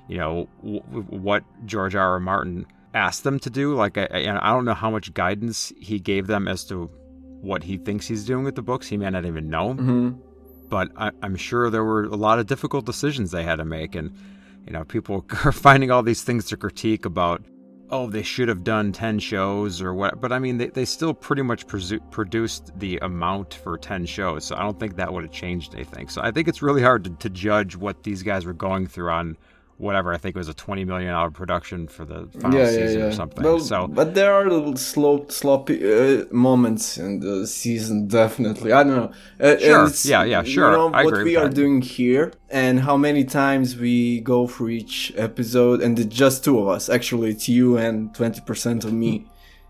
[0.08, 2.14] you know w- what George R.
[2.14, 2.20] R.
[2.20, 3.76] Martin asked them to do.
[3.76, 6.90] Like I, I don't know how much guidance he gave them as to
[7.42, 8.88] what he thinks he's doing with the books.
[8.88, 10.12] He may not even know, mm-hmm.
[10.70, 13.94] but I, I'm sure there were a lot of difficult decisions they had to make,
[13.94, 14.16] and
[14.66, 17.44] you know people are finding all these things to critique about
[17.90, 20.20] oh, they should have done 10 shows or what.
[20.20, 24.46] But I mean, they, they still pretty much presu- produced the amount for 10 shows.
[24.46, 26.10] So I don't think that would have changed anything.
[26.10, 29.10] So I think it's really hard to, to judge what these guys were going through
[29.12, 29.38] on
[29.78, 32.84] whatever I think it was a twenty million dollar production for the final yeah, season
[32.84, 33.06] yeah, yeah.
[33.06, 33.44] or something.
[33.44, 38.08] Well, so, but there are little slow, sloppy uh, moments in the season.
[38.08, 39.12] Definitely, I don't know.
[39.40, 39.90] Uh, sure.
[40.04, 40.24] Yeah.
[40.24, 40.44] Yeah.
[40.44, 40.72] Sure.
[40.72, 41.56] You know, I what we are that.
[41.56, 46.60] doing here and how many times we go through each episode, and it's just two
[46.60, 46.90] of us.
[46.90, 49.28] Actually, it's you and twenty percent of me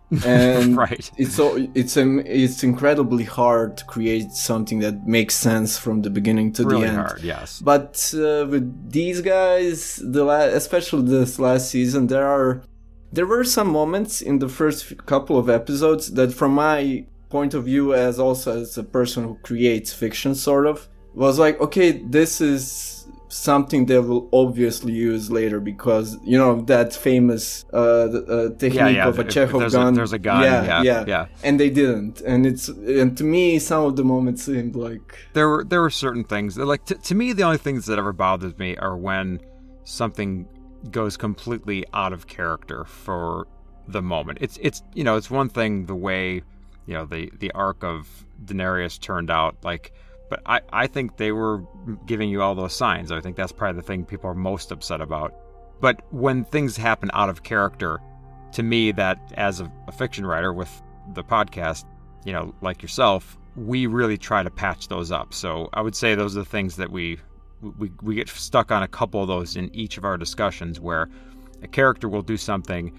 [0.26, 1.12] and right.
[1.18, 6.10] it's so it's um, it's incredibly hard to create something that makes sense from the
[6.10, 6.98] beginning to really the end.
[6.98, 7.60] Hard, yes.
[7.60, 12.64] But uh, with these guys, the la- especially this last season, there are
[13.12, 17.66] there were some moments in the first couple of episodes that, from my point of
[17.66, 22.40] view, as also as a person who creates fiction, sort of was like, okay, this
[22.40, 22.97] is
[23.30, 28.88] something they will obviously use later because you know that famous uh, uh technique yeah,
[28.88, 29.08] yeah.
[29.08, 29.94] of a Chekhov there's gun.
[29.94, 30.44] A, there's a gun.
[30.44, 34.04] Yeah, yeah, yeah, yeah, And they didn't, and it's and to me some of the
[34.04, 37.58] moments seemed like there were there were certain things like t- to me the only
[37.58, 39.42] things that ever bothered me are when
[39.84, 40.48] something
[40.92, 43.48] goes completely out of character for
[43.88, 44.40] the moment.
[44.42, 46.44] It's it's you know it's one thing the way
[46.86, 49.94] you know the the arc of Daenerys turned out like
[50.30, 51.64] but I, I think they were
[52.06, 53.12] giving you all those signs.
[53.12, 55.34] I think that's probably the thing people are most upset about.
[55.80, 58.02] But when things happen out of character,
[58.54, 60.82] to me, that as a, a fiction writer with
[61.14, 61.86] the podcast,
[62.26, 65.34] you know, like yourself, we really try to patch those up.
[65.34, 67.20] So I would say those are the things that we
[67.62, 71.10] we, we get stuck on a couple of those in each of our discussions where
[71.64, 72.96] a character will do something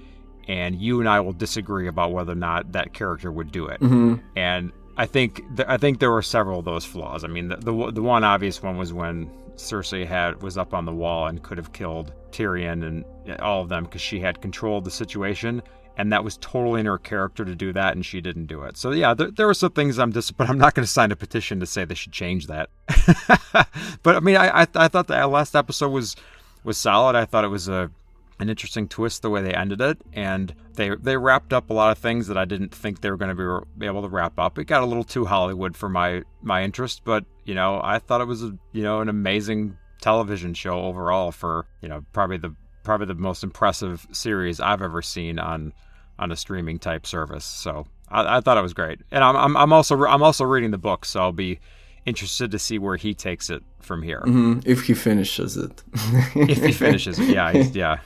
[0.48, 3.80] and you and I will disagree about whether or not that character would do it.
[3.80, 4.16] Mm-hmm.
[4.36, 7.22] And I think th- I think there were several of those flaws.
[7.22, 10.84] I mean, the, the, the one obvious one was when Cersei had was up on
[10.84, 14.84] the wall and could have killed Tyrion and all of them because she had controlled
[14.84, 15.62] the situation,
[15.96, 18.76] and that was totally in her character to do that, and she didn't do it.
[18.76, 20.50] So yeah, there, there were some things I'm disappointed.
[20.50, 22.68] I'm not going to sign a petition to say they should change that.
[24.02, 26.16] but I mean, I, I I thought that last episode was
[26.64, 27.14] was solid.
[27.14, 27.90] I thought it was a
[28.40, 31.90] an interesting twist the way they ended it, and they they wrapped up a lot
[31.90, 34.58] of things that I didn't think they were going to be, able to wrap up.
[34.58, 38.20] It got a little too Hollywood for my my interest, but you know I thought
[38.20, 42.54] it was a, you know an amazing television show overall for you know probably the
[42.84, 45.72] probably the most impressive series I've ever seen on
[46.18, 47.44] on a streaming type service.
[47.44, 50.70] So I, I thought it was great, and I'm, I'm I'm also I'm also reading
[50.70, 51.58] the book, so I'll be
[52.06, 54.22] interested to see where he takes it from here.
[54.24, 54.60] Mm-hmm.
[54.64, 55.82] If he finishes it.
[56.34, 57.98] if he finishes it, yeah, yeah.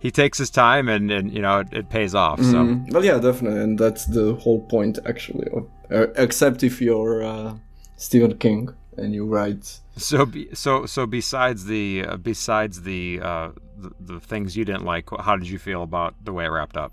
[0.00, 2.40] He takes his time, and, and you know it, it pays off.
[2.40, 2.90] So, mm-hmm.
[2.90, 5.46] well, yeah, definitely, and that's the whole point, actually.
[5.90, 7.54] Uh, except if you're uh,
[7.96, 9.80] Stephen King and you write.
[9.96, 14.86] So, be, so, so besides the uh, besides the, uh, the the things you didn't
[14.86, 16.92] like, how did you feel about the way it wrapped up?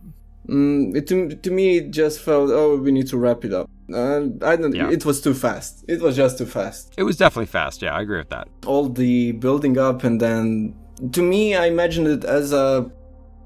[0.50, 3.70] Mm, it, to, to me, it just felt, oh, we need to wrap it up.
[3.94, 4.76] Uh, I don't.
[4.76, 4.90] Yeah.
[4.90, 5.86] It was too fast.
[5.88, 6.94] It was just too fast.
[6.98, 7.82] It was definitely fast.
[7.82, 8.50] Yeah, I agree with that.
[8.66, 10.76] All the building up, and then
[11.12, 12.92] to me, I imagined it as a,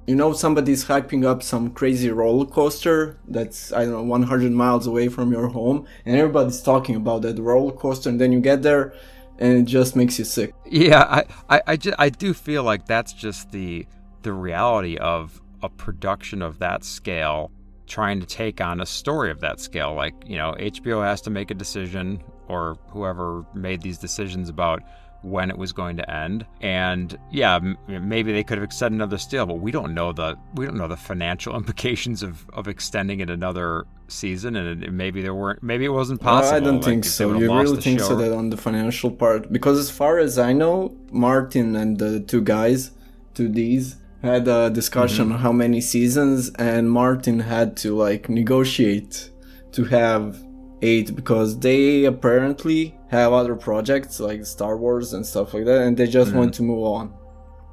[0.07, 4.87] you know, somebody's hyping up some crazy roller coaster that's I don't know 100 miles
[4.87, 8.61] away from your home, and everybody's talking about that roller coaster, and then you get
[8.61, 8.93] there,
[9.37, 10.53] and it just makes you sick.
[10.65, 13.85] Yeah, I, I, I, just, I do feel like that's just the
[14.23, 17.51] the reality of a production of that scale
[17.87, 19.93] trying to take on a story of that scale.
[19.93, 24.81] Like, you know, HBO has to make a decision, or whoever made these decisions about
[25.21, 26.45] when it was going to end.
[26.61, 30.37] And yeah, m- maybe they could have extended another deal, but we don't know the
[30.55, 34.55] we don't know the financial implications of, of extending it another season.
[34.55, 35.61] And maybe there weren't.
[35.63, 36.55] Maybe it wasn't possible.
[36.55, 37.37] I don't like, think so.
[37.37, 38.09] You really think show.
[38.09, 39.51] so that on the financial part?
[39.51, 42.91] Because as far as I know, Martin and the two guys,
[43.33, 45.33] two D's had a discussion mm-hmm.
[45.35, 49.31] on how many seasons, and Martin had to like negotiate
[49.71, 50.37] to have
[50.81, 55.97] eight because they apparently have other projects like Star Wars and stuff like that, and
[55.97, 56.39] they just mm-hmm.
[56.39, 57.13] want to move on.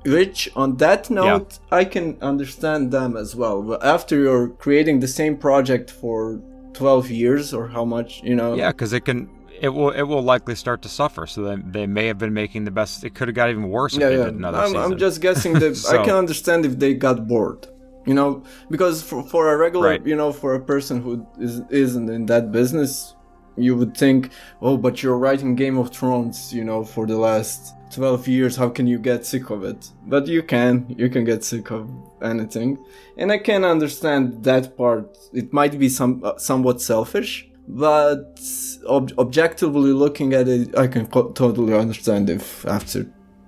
[0.04, 1.78] Which, on that note, yeah.
[1.78, 3.62] I can understand them as well.
[3.62, 6.40] But after you're creating the same project for
[6.72, 8.54] 12 years or how much, you know.
[8.54, 9.28] Yeah, because it can
[9.60, 11.26] it will it will likely start to suffer.
[11.26, 13.04] So then they may have been making the best.
[13.04, 14.24] It could have got even worse if yeah, they yeah.
[14.24, 14.76] did another I'm.
[14.76, 17.66] I'm just guessing that so, I can understand if they got bored.
[18.06, 20.06] You know, because for, for a regular, right.
[20.06, 23.14] you know, for a person who is isn't in that business,
[23.62, 24.30] you would think,
[24.62, 28.68] oh, but you're writing Game of Thrones, you know, for the last 12 years, how
[28.68, 29.90] can you get sick of it?
[30.06, 31.90] But you can, you can get sick of
[32.22, 32.78] anything.
[33.16, 35.16] And I can understand that part.
[35.32, 38.40] It might be some uh, somewhat selfish, but
[38.86, 43.06] ob- objectively looking at it, I can po- totally understand if after,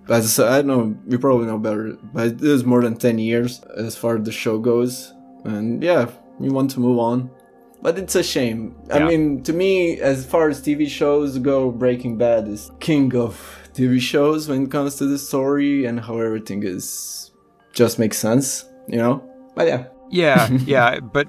[0.09, 3.19] as I said, I know, you probably know better, but it is more than 10
[3.19, 5.13] years as far as the show goes.
[5.45, 7.31] And yeah, you want to move on.
[7.83, 8.77] But it's a shame.
[8.89, 8.97] Yeah.
[8.97, 13.35] I mean, to me, as far as TV shows go, Breaking Bad is king of
[13.73, 17.31] TV shows when it comes to the story and how everything is
[17.73, 19.25] just makes sense, you know?
[19.55, 21.29] But yeah, yeah, yeah, but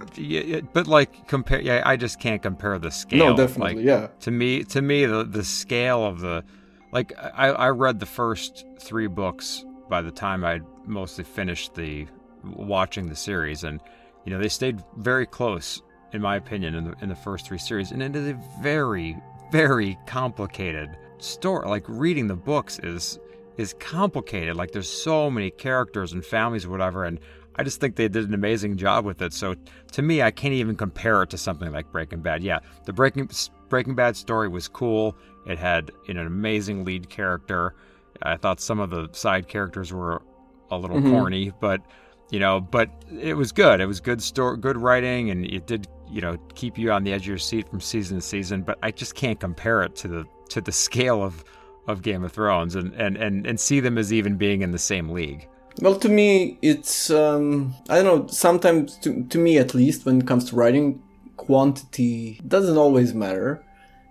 [0.74, 1.62] but like compare.
[1.62, 3.30] Yeah, I just can't compare the scale.
[3.30, 3.76] No, definitely.
[3.76, 4.08] Like, yeah.
[4.22, 6.43] To me, to me, the the scale of the
[6.91, 12.08] like I I read the first three books by the time I mostly finished the
[12.43, 13.80] watching the series, and
[14.26, 15.82] you know they stayed very close
[16.14, 19.18] in my opinion in the in the first three series, and it is a very
[19.51, 21.68] very complicated story.
[21.68, 23.20] Like reading the books is
[23.57, 24.55] is complicated.
[24.55, 27.20] Like there's so many characters and families or whatever, and
[27.55, 29.34] I just think they did an amazing job with it.
[29.34, 29.55] So
[29.91, 32.43] to me, I can't even compare it to something like Breaking Bad.
[32.43, 33.30] Yeah, the Breaking
[33.70, 35.16] Breaking Bad story was cool.
[35.45, 37.76] It had you know, an amazing lead character.
[38.22, 40.22] I thought some of the side characters were
[40.70, 41.12] a little mm-hmm.
[41.12, 41.82] corny, but
[42.30, 42.89] you know, but
[43.20, 43.82] it was good.
[43.82, 47.14] It was good story, good writing, and it did you know keep you on the
[47.14, 48.62] edge of your seat from season to season.
[48.62, 51.43] But I just can't compare it to the to the scale of
[51.88, 54.80] of Game of Thrones and and and, and see them as even being in the
[54.80, 55.47] same league.
[55.80, 58.28] Well, to me, it's um, I don't know.
[58.28, 61.01] Sometimes, to, to me at least, when it comes to writing,
[61.38, 63.64] quantity doesn't always matter.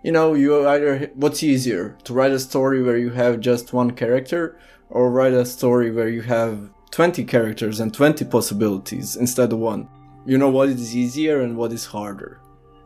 [0.03, 3.91] You know, you either what's easier to write a story where you have just one
[3.91, 9.59] character, or write a story where you have twenty characters and twenty possibilities instead of
[9.59, 9.87] one.
[10.27, 12.41] You know what is easier and what is harder.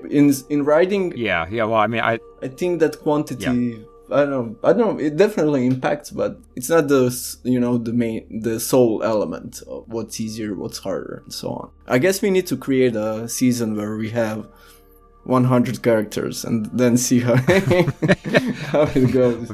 [0.08, 1.64] In in writing, yeah, yeah.
[1.64, 3.44] Well, I mean, I I think that quantity.
[3.44, 4.56] Yeah I don't know.
[4.62, 5.04] I don't know.
[5.04, 7.04] It definitely impacts, but it's not the
[7.42, 11.70] you know the main the sole element of what's easier, what's harder, and so on.
[11.86, 14.46] I guess we need to create a season where we have
[15.24, 17.36] 100 characters and then see how
[18.70, 19.50] how it goes.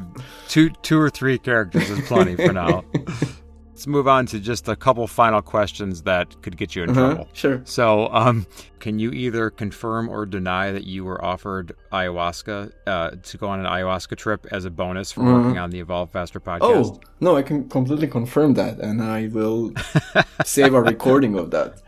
[0.48, 2.84] Two two or three characters is plenty for now.
[3.80, 7.00] let's move on to just a couple final questions that could get you in uh-huh,
[7.00, 7.28] trouble.
[7.32, 7.62] Sure.
[7.64, 8.46] So, um,
[8.78, 13.58] can you either confirm or deny that you were offered ayahuasca uh, to go on
[13.60, 15.32] an ayahuasca trip as a bonus for uh-huh.
[15.32, 16.60] working on the Evolve Faster podcast?
[16.62, 19.72] Oh no, I can completely confirm that, and I will
[20.44, 21.80] save a recording of that.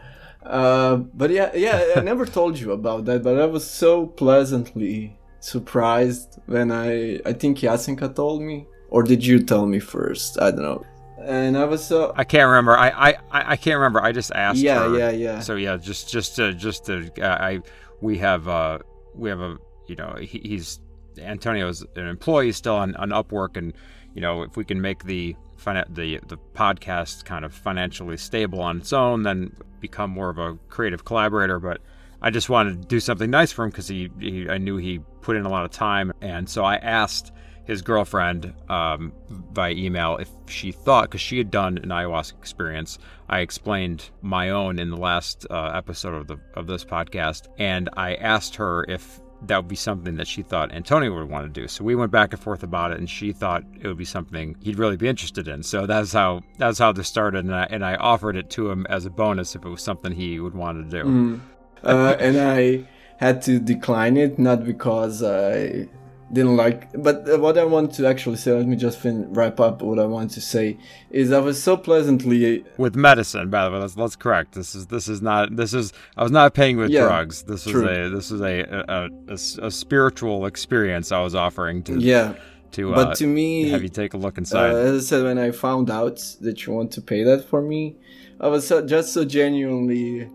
[0.42, 5.18] Uh, but yeah, yeah, I never told you about that, but I was so pleasantly
[5.40, 10.40] surprised when I I think Yasinka told me, or did you tell me first?
[10.40, 10.86] I don't know.
[11.20, 12.76] And I was so I can't remember.
[12.76, 14.02] I I I can't remember.
[14.02, 14.58] I just asked.
[14.58, 14.98] Yeah, her.
[14.98, 15.40] yeah, yeah.
[15.40, 17.60] So yeah, just just to, just to, uh, I
[18.00, 18.78] we have uh
[19.14, 20.80] we have a you know he, he's
[21.18, 23.72] Antonio's an employee still on on Upwork, and
[24.14, 28.78] you know if we can make the the the podcast kind of financially stable on
[28.78, 31.60] its own, then become more of a creative collaborator.
[31.60, 31.80] But
[32.20, 35.00] I just wanted to do something nice for him because he, he, I knew he
[35.20, 37.32] put in a lot of time, and so I asked
[37.64, 39.12] his girlfriend um,
[39.52, 42.98] by email if she thought because she had done an ayahuasca experience.
[43.28, 47.88] I explained my own in the last uh, episode of the of this podcast, and
[47.96, 51.60] I asked her if that would be something that she thought Antonio would want to
[51.60, 51.66] do.
[51.66, 54.56] So we went back and forth about it, and she thought it would be something
[54.60, 55.62] he'd really be interested in.
[55.62, 58.86] So that's how that's how this started, and I, and I offered it to him
[58.88, 61.08] as a bonus if it was something he would want to do.
[61.08, 61.40] Mm.
[61.82, 62.86] Uh, and I
[63.16, 65.88] had to decline it, not because I
[66.32, 66.90] didn't like.
[66.94, 70.06] But what I want to actually say, let me just fin- wrap up what I
[70.06, 70.78] want to say
[71.10, 73.50] is I was so pleasantly with medicine.
[73.50, 74.54] By the way, let's let's correct.
[74.54, 77.42] This is this is not this is I was not paying with yeah, drugs.
[77.42, 81.98] This is a this is a a, a a, spiritual experience I was offering to
[81.98, 82.34] yeah.
[82.72, 84.72] To, but uh, to me, have you take a look inside?
[84.72, 87.60] Uh, as I said, when I found out that you want to pay that for
[87.60, 87.96] me,
[88.40, 90.30] I was so, just so genuinely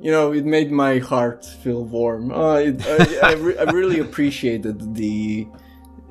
[0.00, 2.32] you know, it made my heart feel warm.
[2.32, 5.46] Uh, it, I, I, re- I, really appreciated the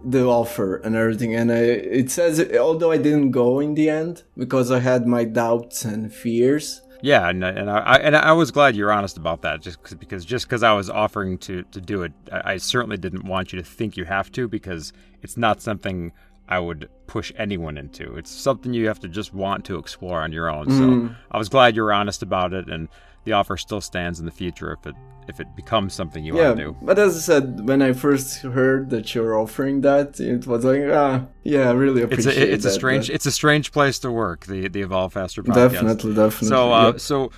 [0.04, 1.36] the offer and everything.
[1.36, 5.24] And I, it says, although I didn't go in the end because I had my
[5.24, 6.82] doubts and fears.
[7.02, 9.62] Yeah, and, and I and I was glad you're honest about that.
[9.62, 12.98] Just cause, because just because I was offering to to do it, I, I certainly
[12.98, 16.12] didn't want you to think you have to because it's not something
[16.48, 18.16] I would push anyone into.
[18.16, 20.68] It's something you have to just want to explore on your own.
[20.68, 21.10] Mm.
[21.10, 22.88] So I was glad you were honest about it, and
[23.26, 24.96] the offer still stands in the future if it
[25.28, 26.78] if it becomes something you yeah, want to do.
[26.84, 30.84] But as I said, when I first heard that you're offering that, it was like,
[30.92, 32.44] ah, yeah, I really appreciate it.
[32.44, 33.16] It's a, it's that, a strange, but...
[33.16, 34.46] it's a strange place to work.
[34.46, 35.72] The the Evolve Faster podcast.
[35.72, 36.48] Definitely, definitely.
[36.48, 37.00] So, uh, yep.
[37.00, 37.32] so,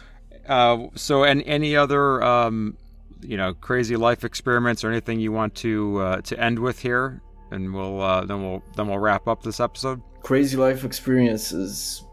[0.47, 2.77] uh, so, and any other, um,
[3.21, 7.21] you know, crazy life experiments or anything you want to uh, to end with here,
[7.51, 10.01] and we'll uh, then we'll then we'll wrap up this episode.
[10.23, 12.03] Crazy life experiences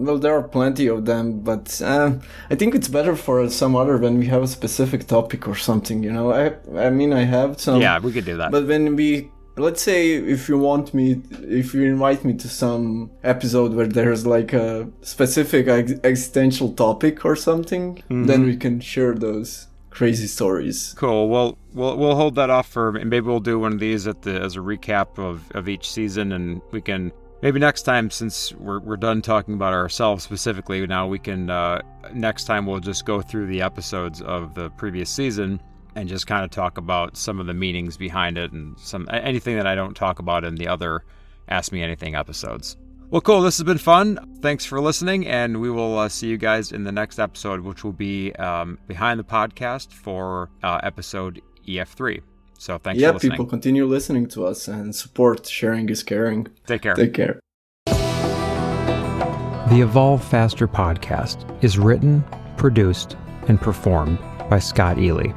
[0.00, 2.12] well, there are plenty of them, but uh,
[2.50, 6.02] I think it's better for some other when we have a specific topic or something.
[6.02, 6.54] You know, I
[6.86, 7.80] I mean, I have some.
[7.80, 8.50] Yeah, we could do that.
[8.50, 13.10] But when we let's say if you want me if you invite me to some
[13.22, 18.24] episode where there's like a specific ex- existential topic or something mm-hmm.
[18.24, 22.92] then we can share those crazy stories cool well we'll we'll hold that off for
[22.92, 26.32] maybe we'll do one of these at the as a recap of of each season
[26.32, 27.12] and we can
[27.42, 31.80] maybe next time since we're, we're done talking about ourselves specifically now we can uh,
[32.12, 35.60] next time we'll just go through the episodes of the previous season
[35.96, 39.56] and just kind of talk about some of the meanings behind it and some anything
[39.56, 41.04] that i don't talk about in the other
[41.50, 42.76] ask me anything episodes.
[43.10, 43.42] Well cool.
[43.42, 44.38] This has been fun.
[44.40, 47.82] Thanks for listening and we will uh, see you guys in the next episode which
[47.82, 52.22] will be um, behind the podcast for uh, episode ef3
[52.60, 55.46] so thanks yeah, people continue listening to us and support.
[55.46, 56.46] Sharing is caring.
[56.66, 56.94] Take care.
[56.94, 57.40] Take care.
[59.70, 62.22] The Evolve Faster podcast is written,
[62.58, 63.16] produced,
[63.48, 64.18] and performed
[64.50, 65.32] by Scott Ely.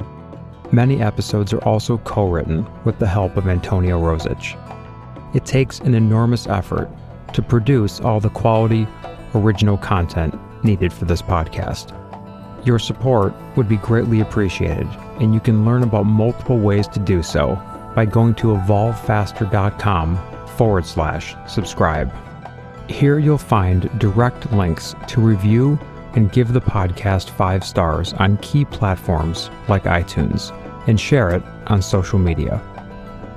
[0.70, 4.54] Many episodes are also co written with the help of Antonio Rosich.
[5.34, 6.90] It takes an enormous effort
[7.32, 8.86] to produce all the quality,
[9.34, 11.98] original content needed for this podcast.
[12.64, 14.86] Your support would be greatly appreciated,
[15.20, 17.56] and you can learn about multiple ways to do so
[17.94, 20.18] by going to evolvefaster.com
[20.56, 22.10] forward slash subscribe.
[22.88, 25.78] Here you'll find direct links to review
[26.14, 30.52] and give the podcast five stars on key platforms like iTunes
[30.86, 32.62] and share it on social media.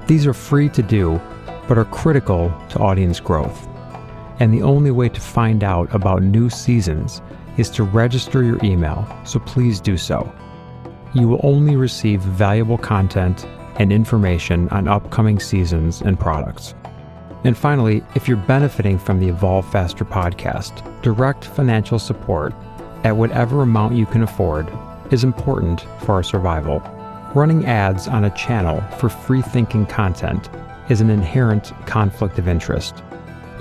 [0.05, 1.19] These are free to do,
[1.67, 3.67] but are critical to audience growth.
[4.39, 7.21] And the only way to find out about new seasons
[7.57, 10.31] is to register your email, so please do so.
[11.13, 13.45] You will only receive valuable content
[13.77, 16.75] and information on upcoming seasons and products.
[17.43, 22.53] And finally, if you're benefiting from the Evolve Faster podcast, direct financial support
[23.03, 24.67] at whatever amount you can afford
[25.11, 26.79] is important for our survival.
[27.35, 30.49] Running ads on a channel for free thinking content
[30.89, 33.03] is an inherent conflict of interest.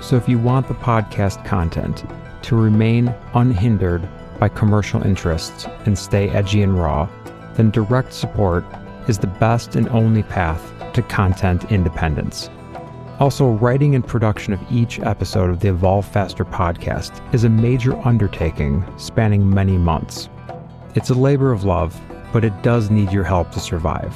[0.01, 2.03] So if you want the podcast content,
[2.43, 4.07] to remain unhindered
[4.39, 7.07] by commercial interests and stay edgy and raw,
[7.55, 8.63] then direct support
[9.07, 12.49] is the best and only path to content independence.
[13.19, 17.97] Also, writing and production of each episode of the Evolve Faster podcast is a major
[18.05, 20.29] undertaking spanning many months.
[20.93, 21.99] It's a labor of love,
[22.31, 24.13] but it does need your help to survive.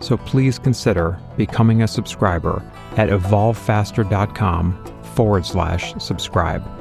[0.00, 2.62] So please consider becoming a subscriber
[2.96, 6.79] at evolvefaster.com forward slash subscribe.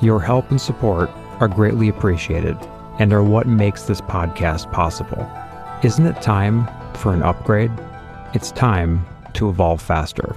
[0.00, 2.56] Your help and support are greatly appreciated
[2.98, 5.30] and are what makes this podcast possible.
[5.82, 7.70] Isn't it time for an upgrade?
[8.32, 10.34] It's time to evolve faster.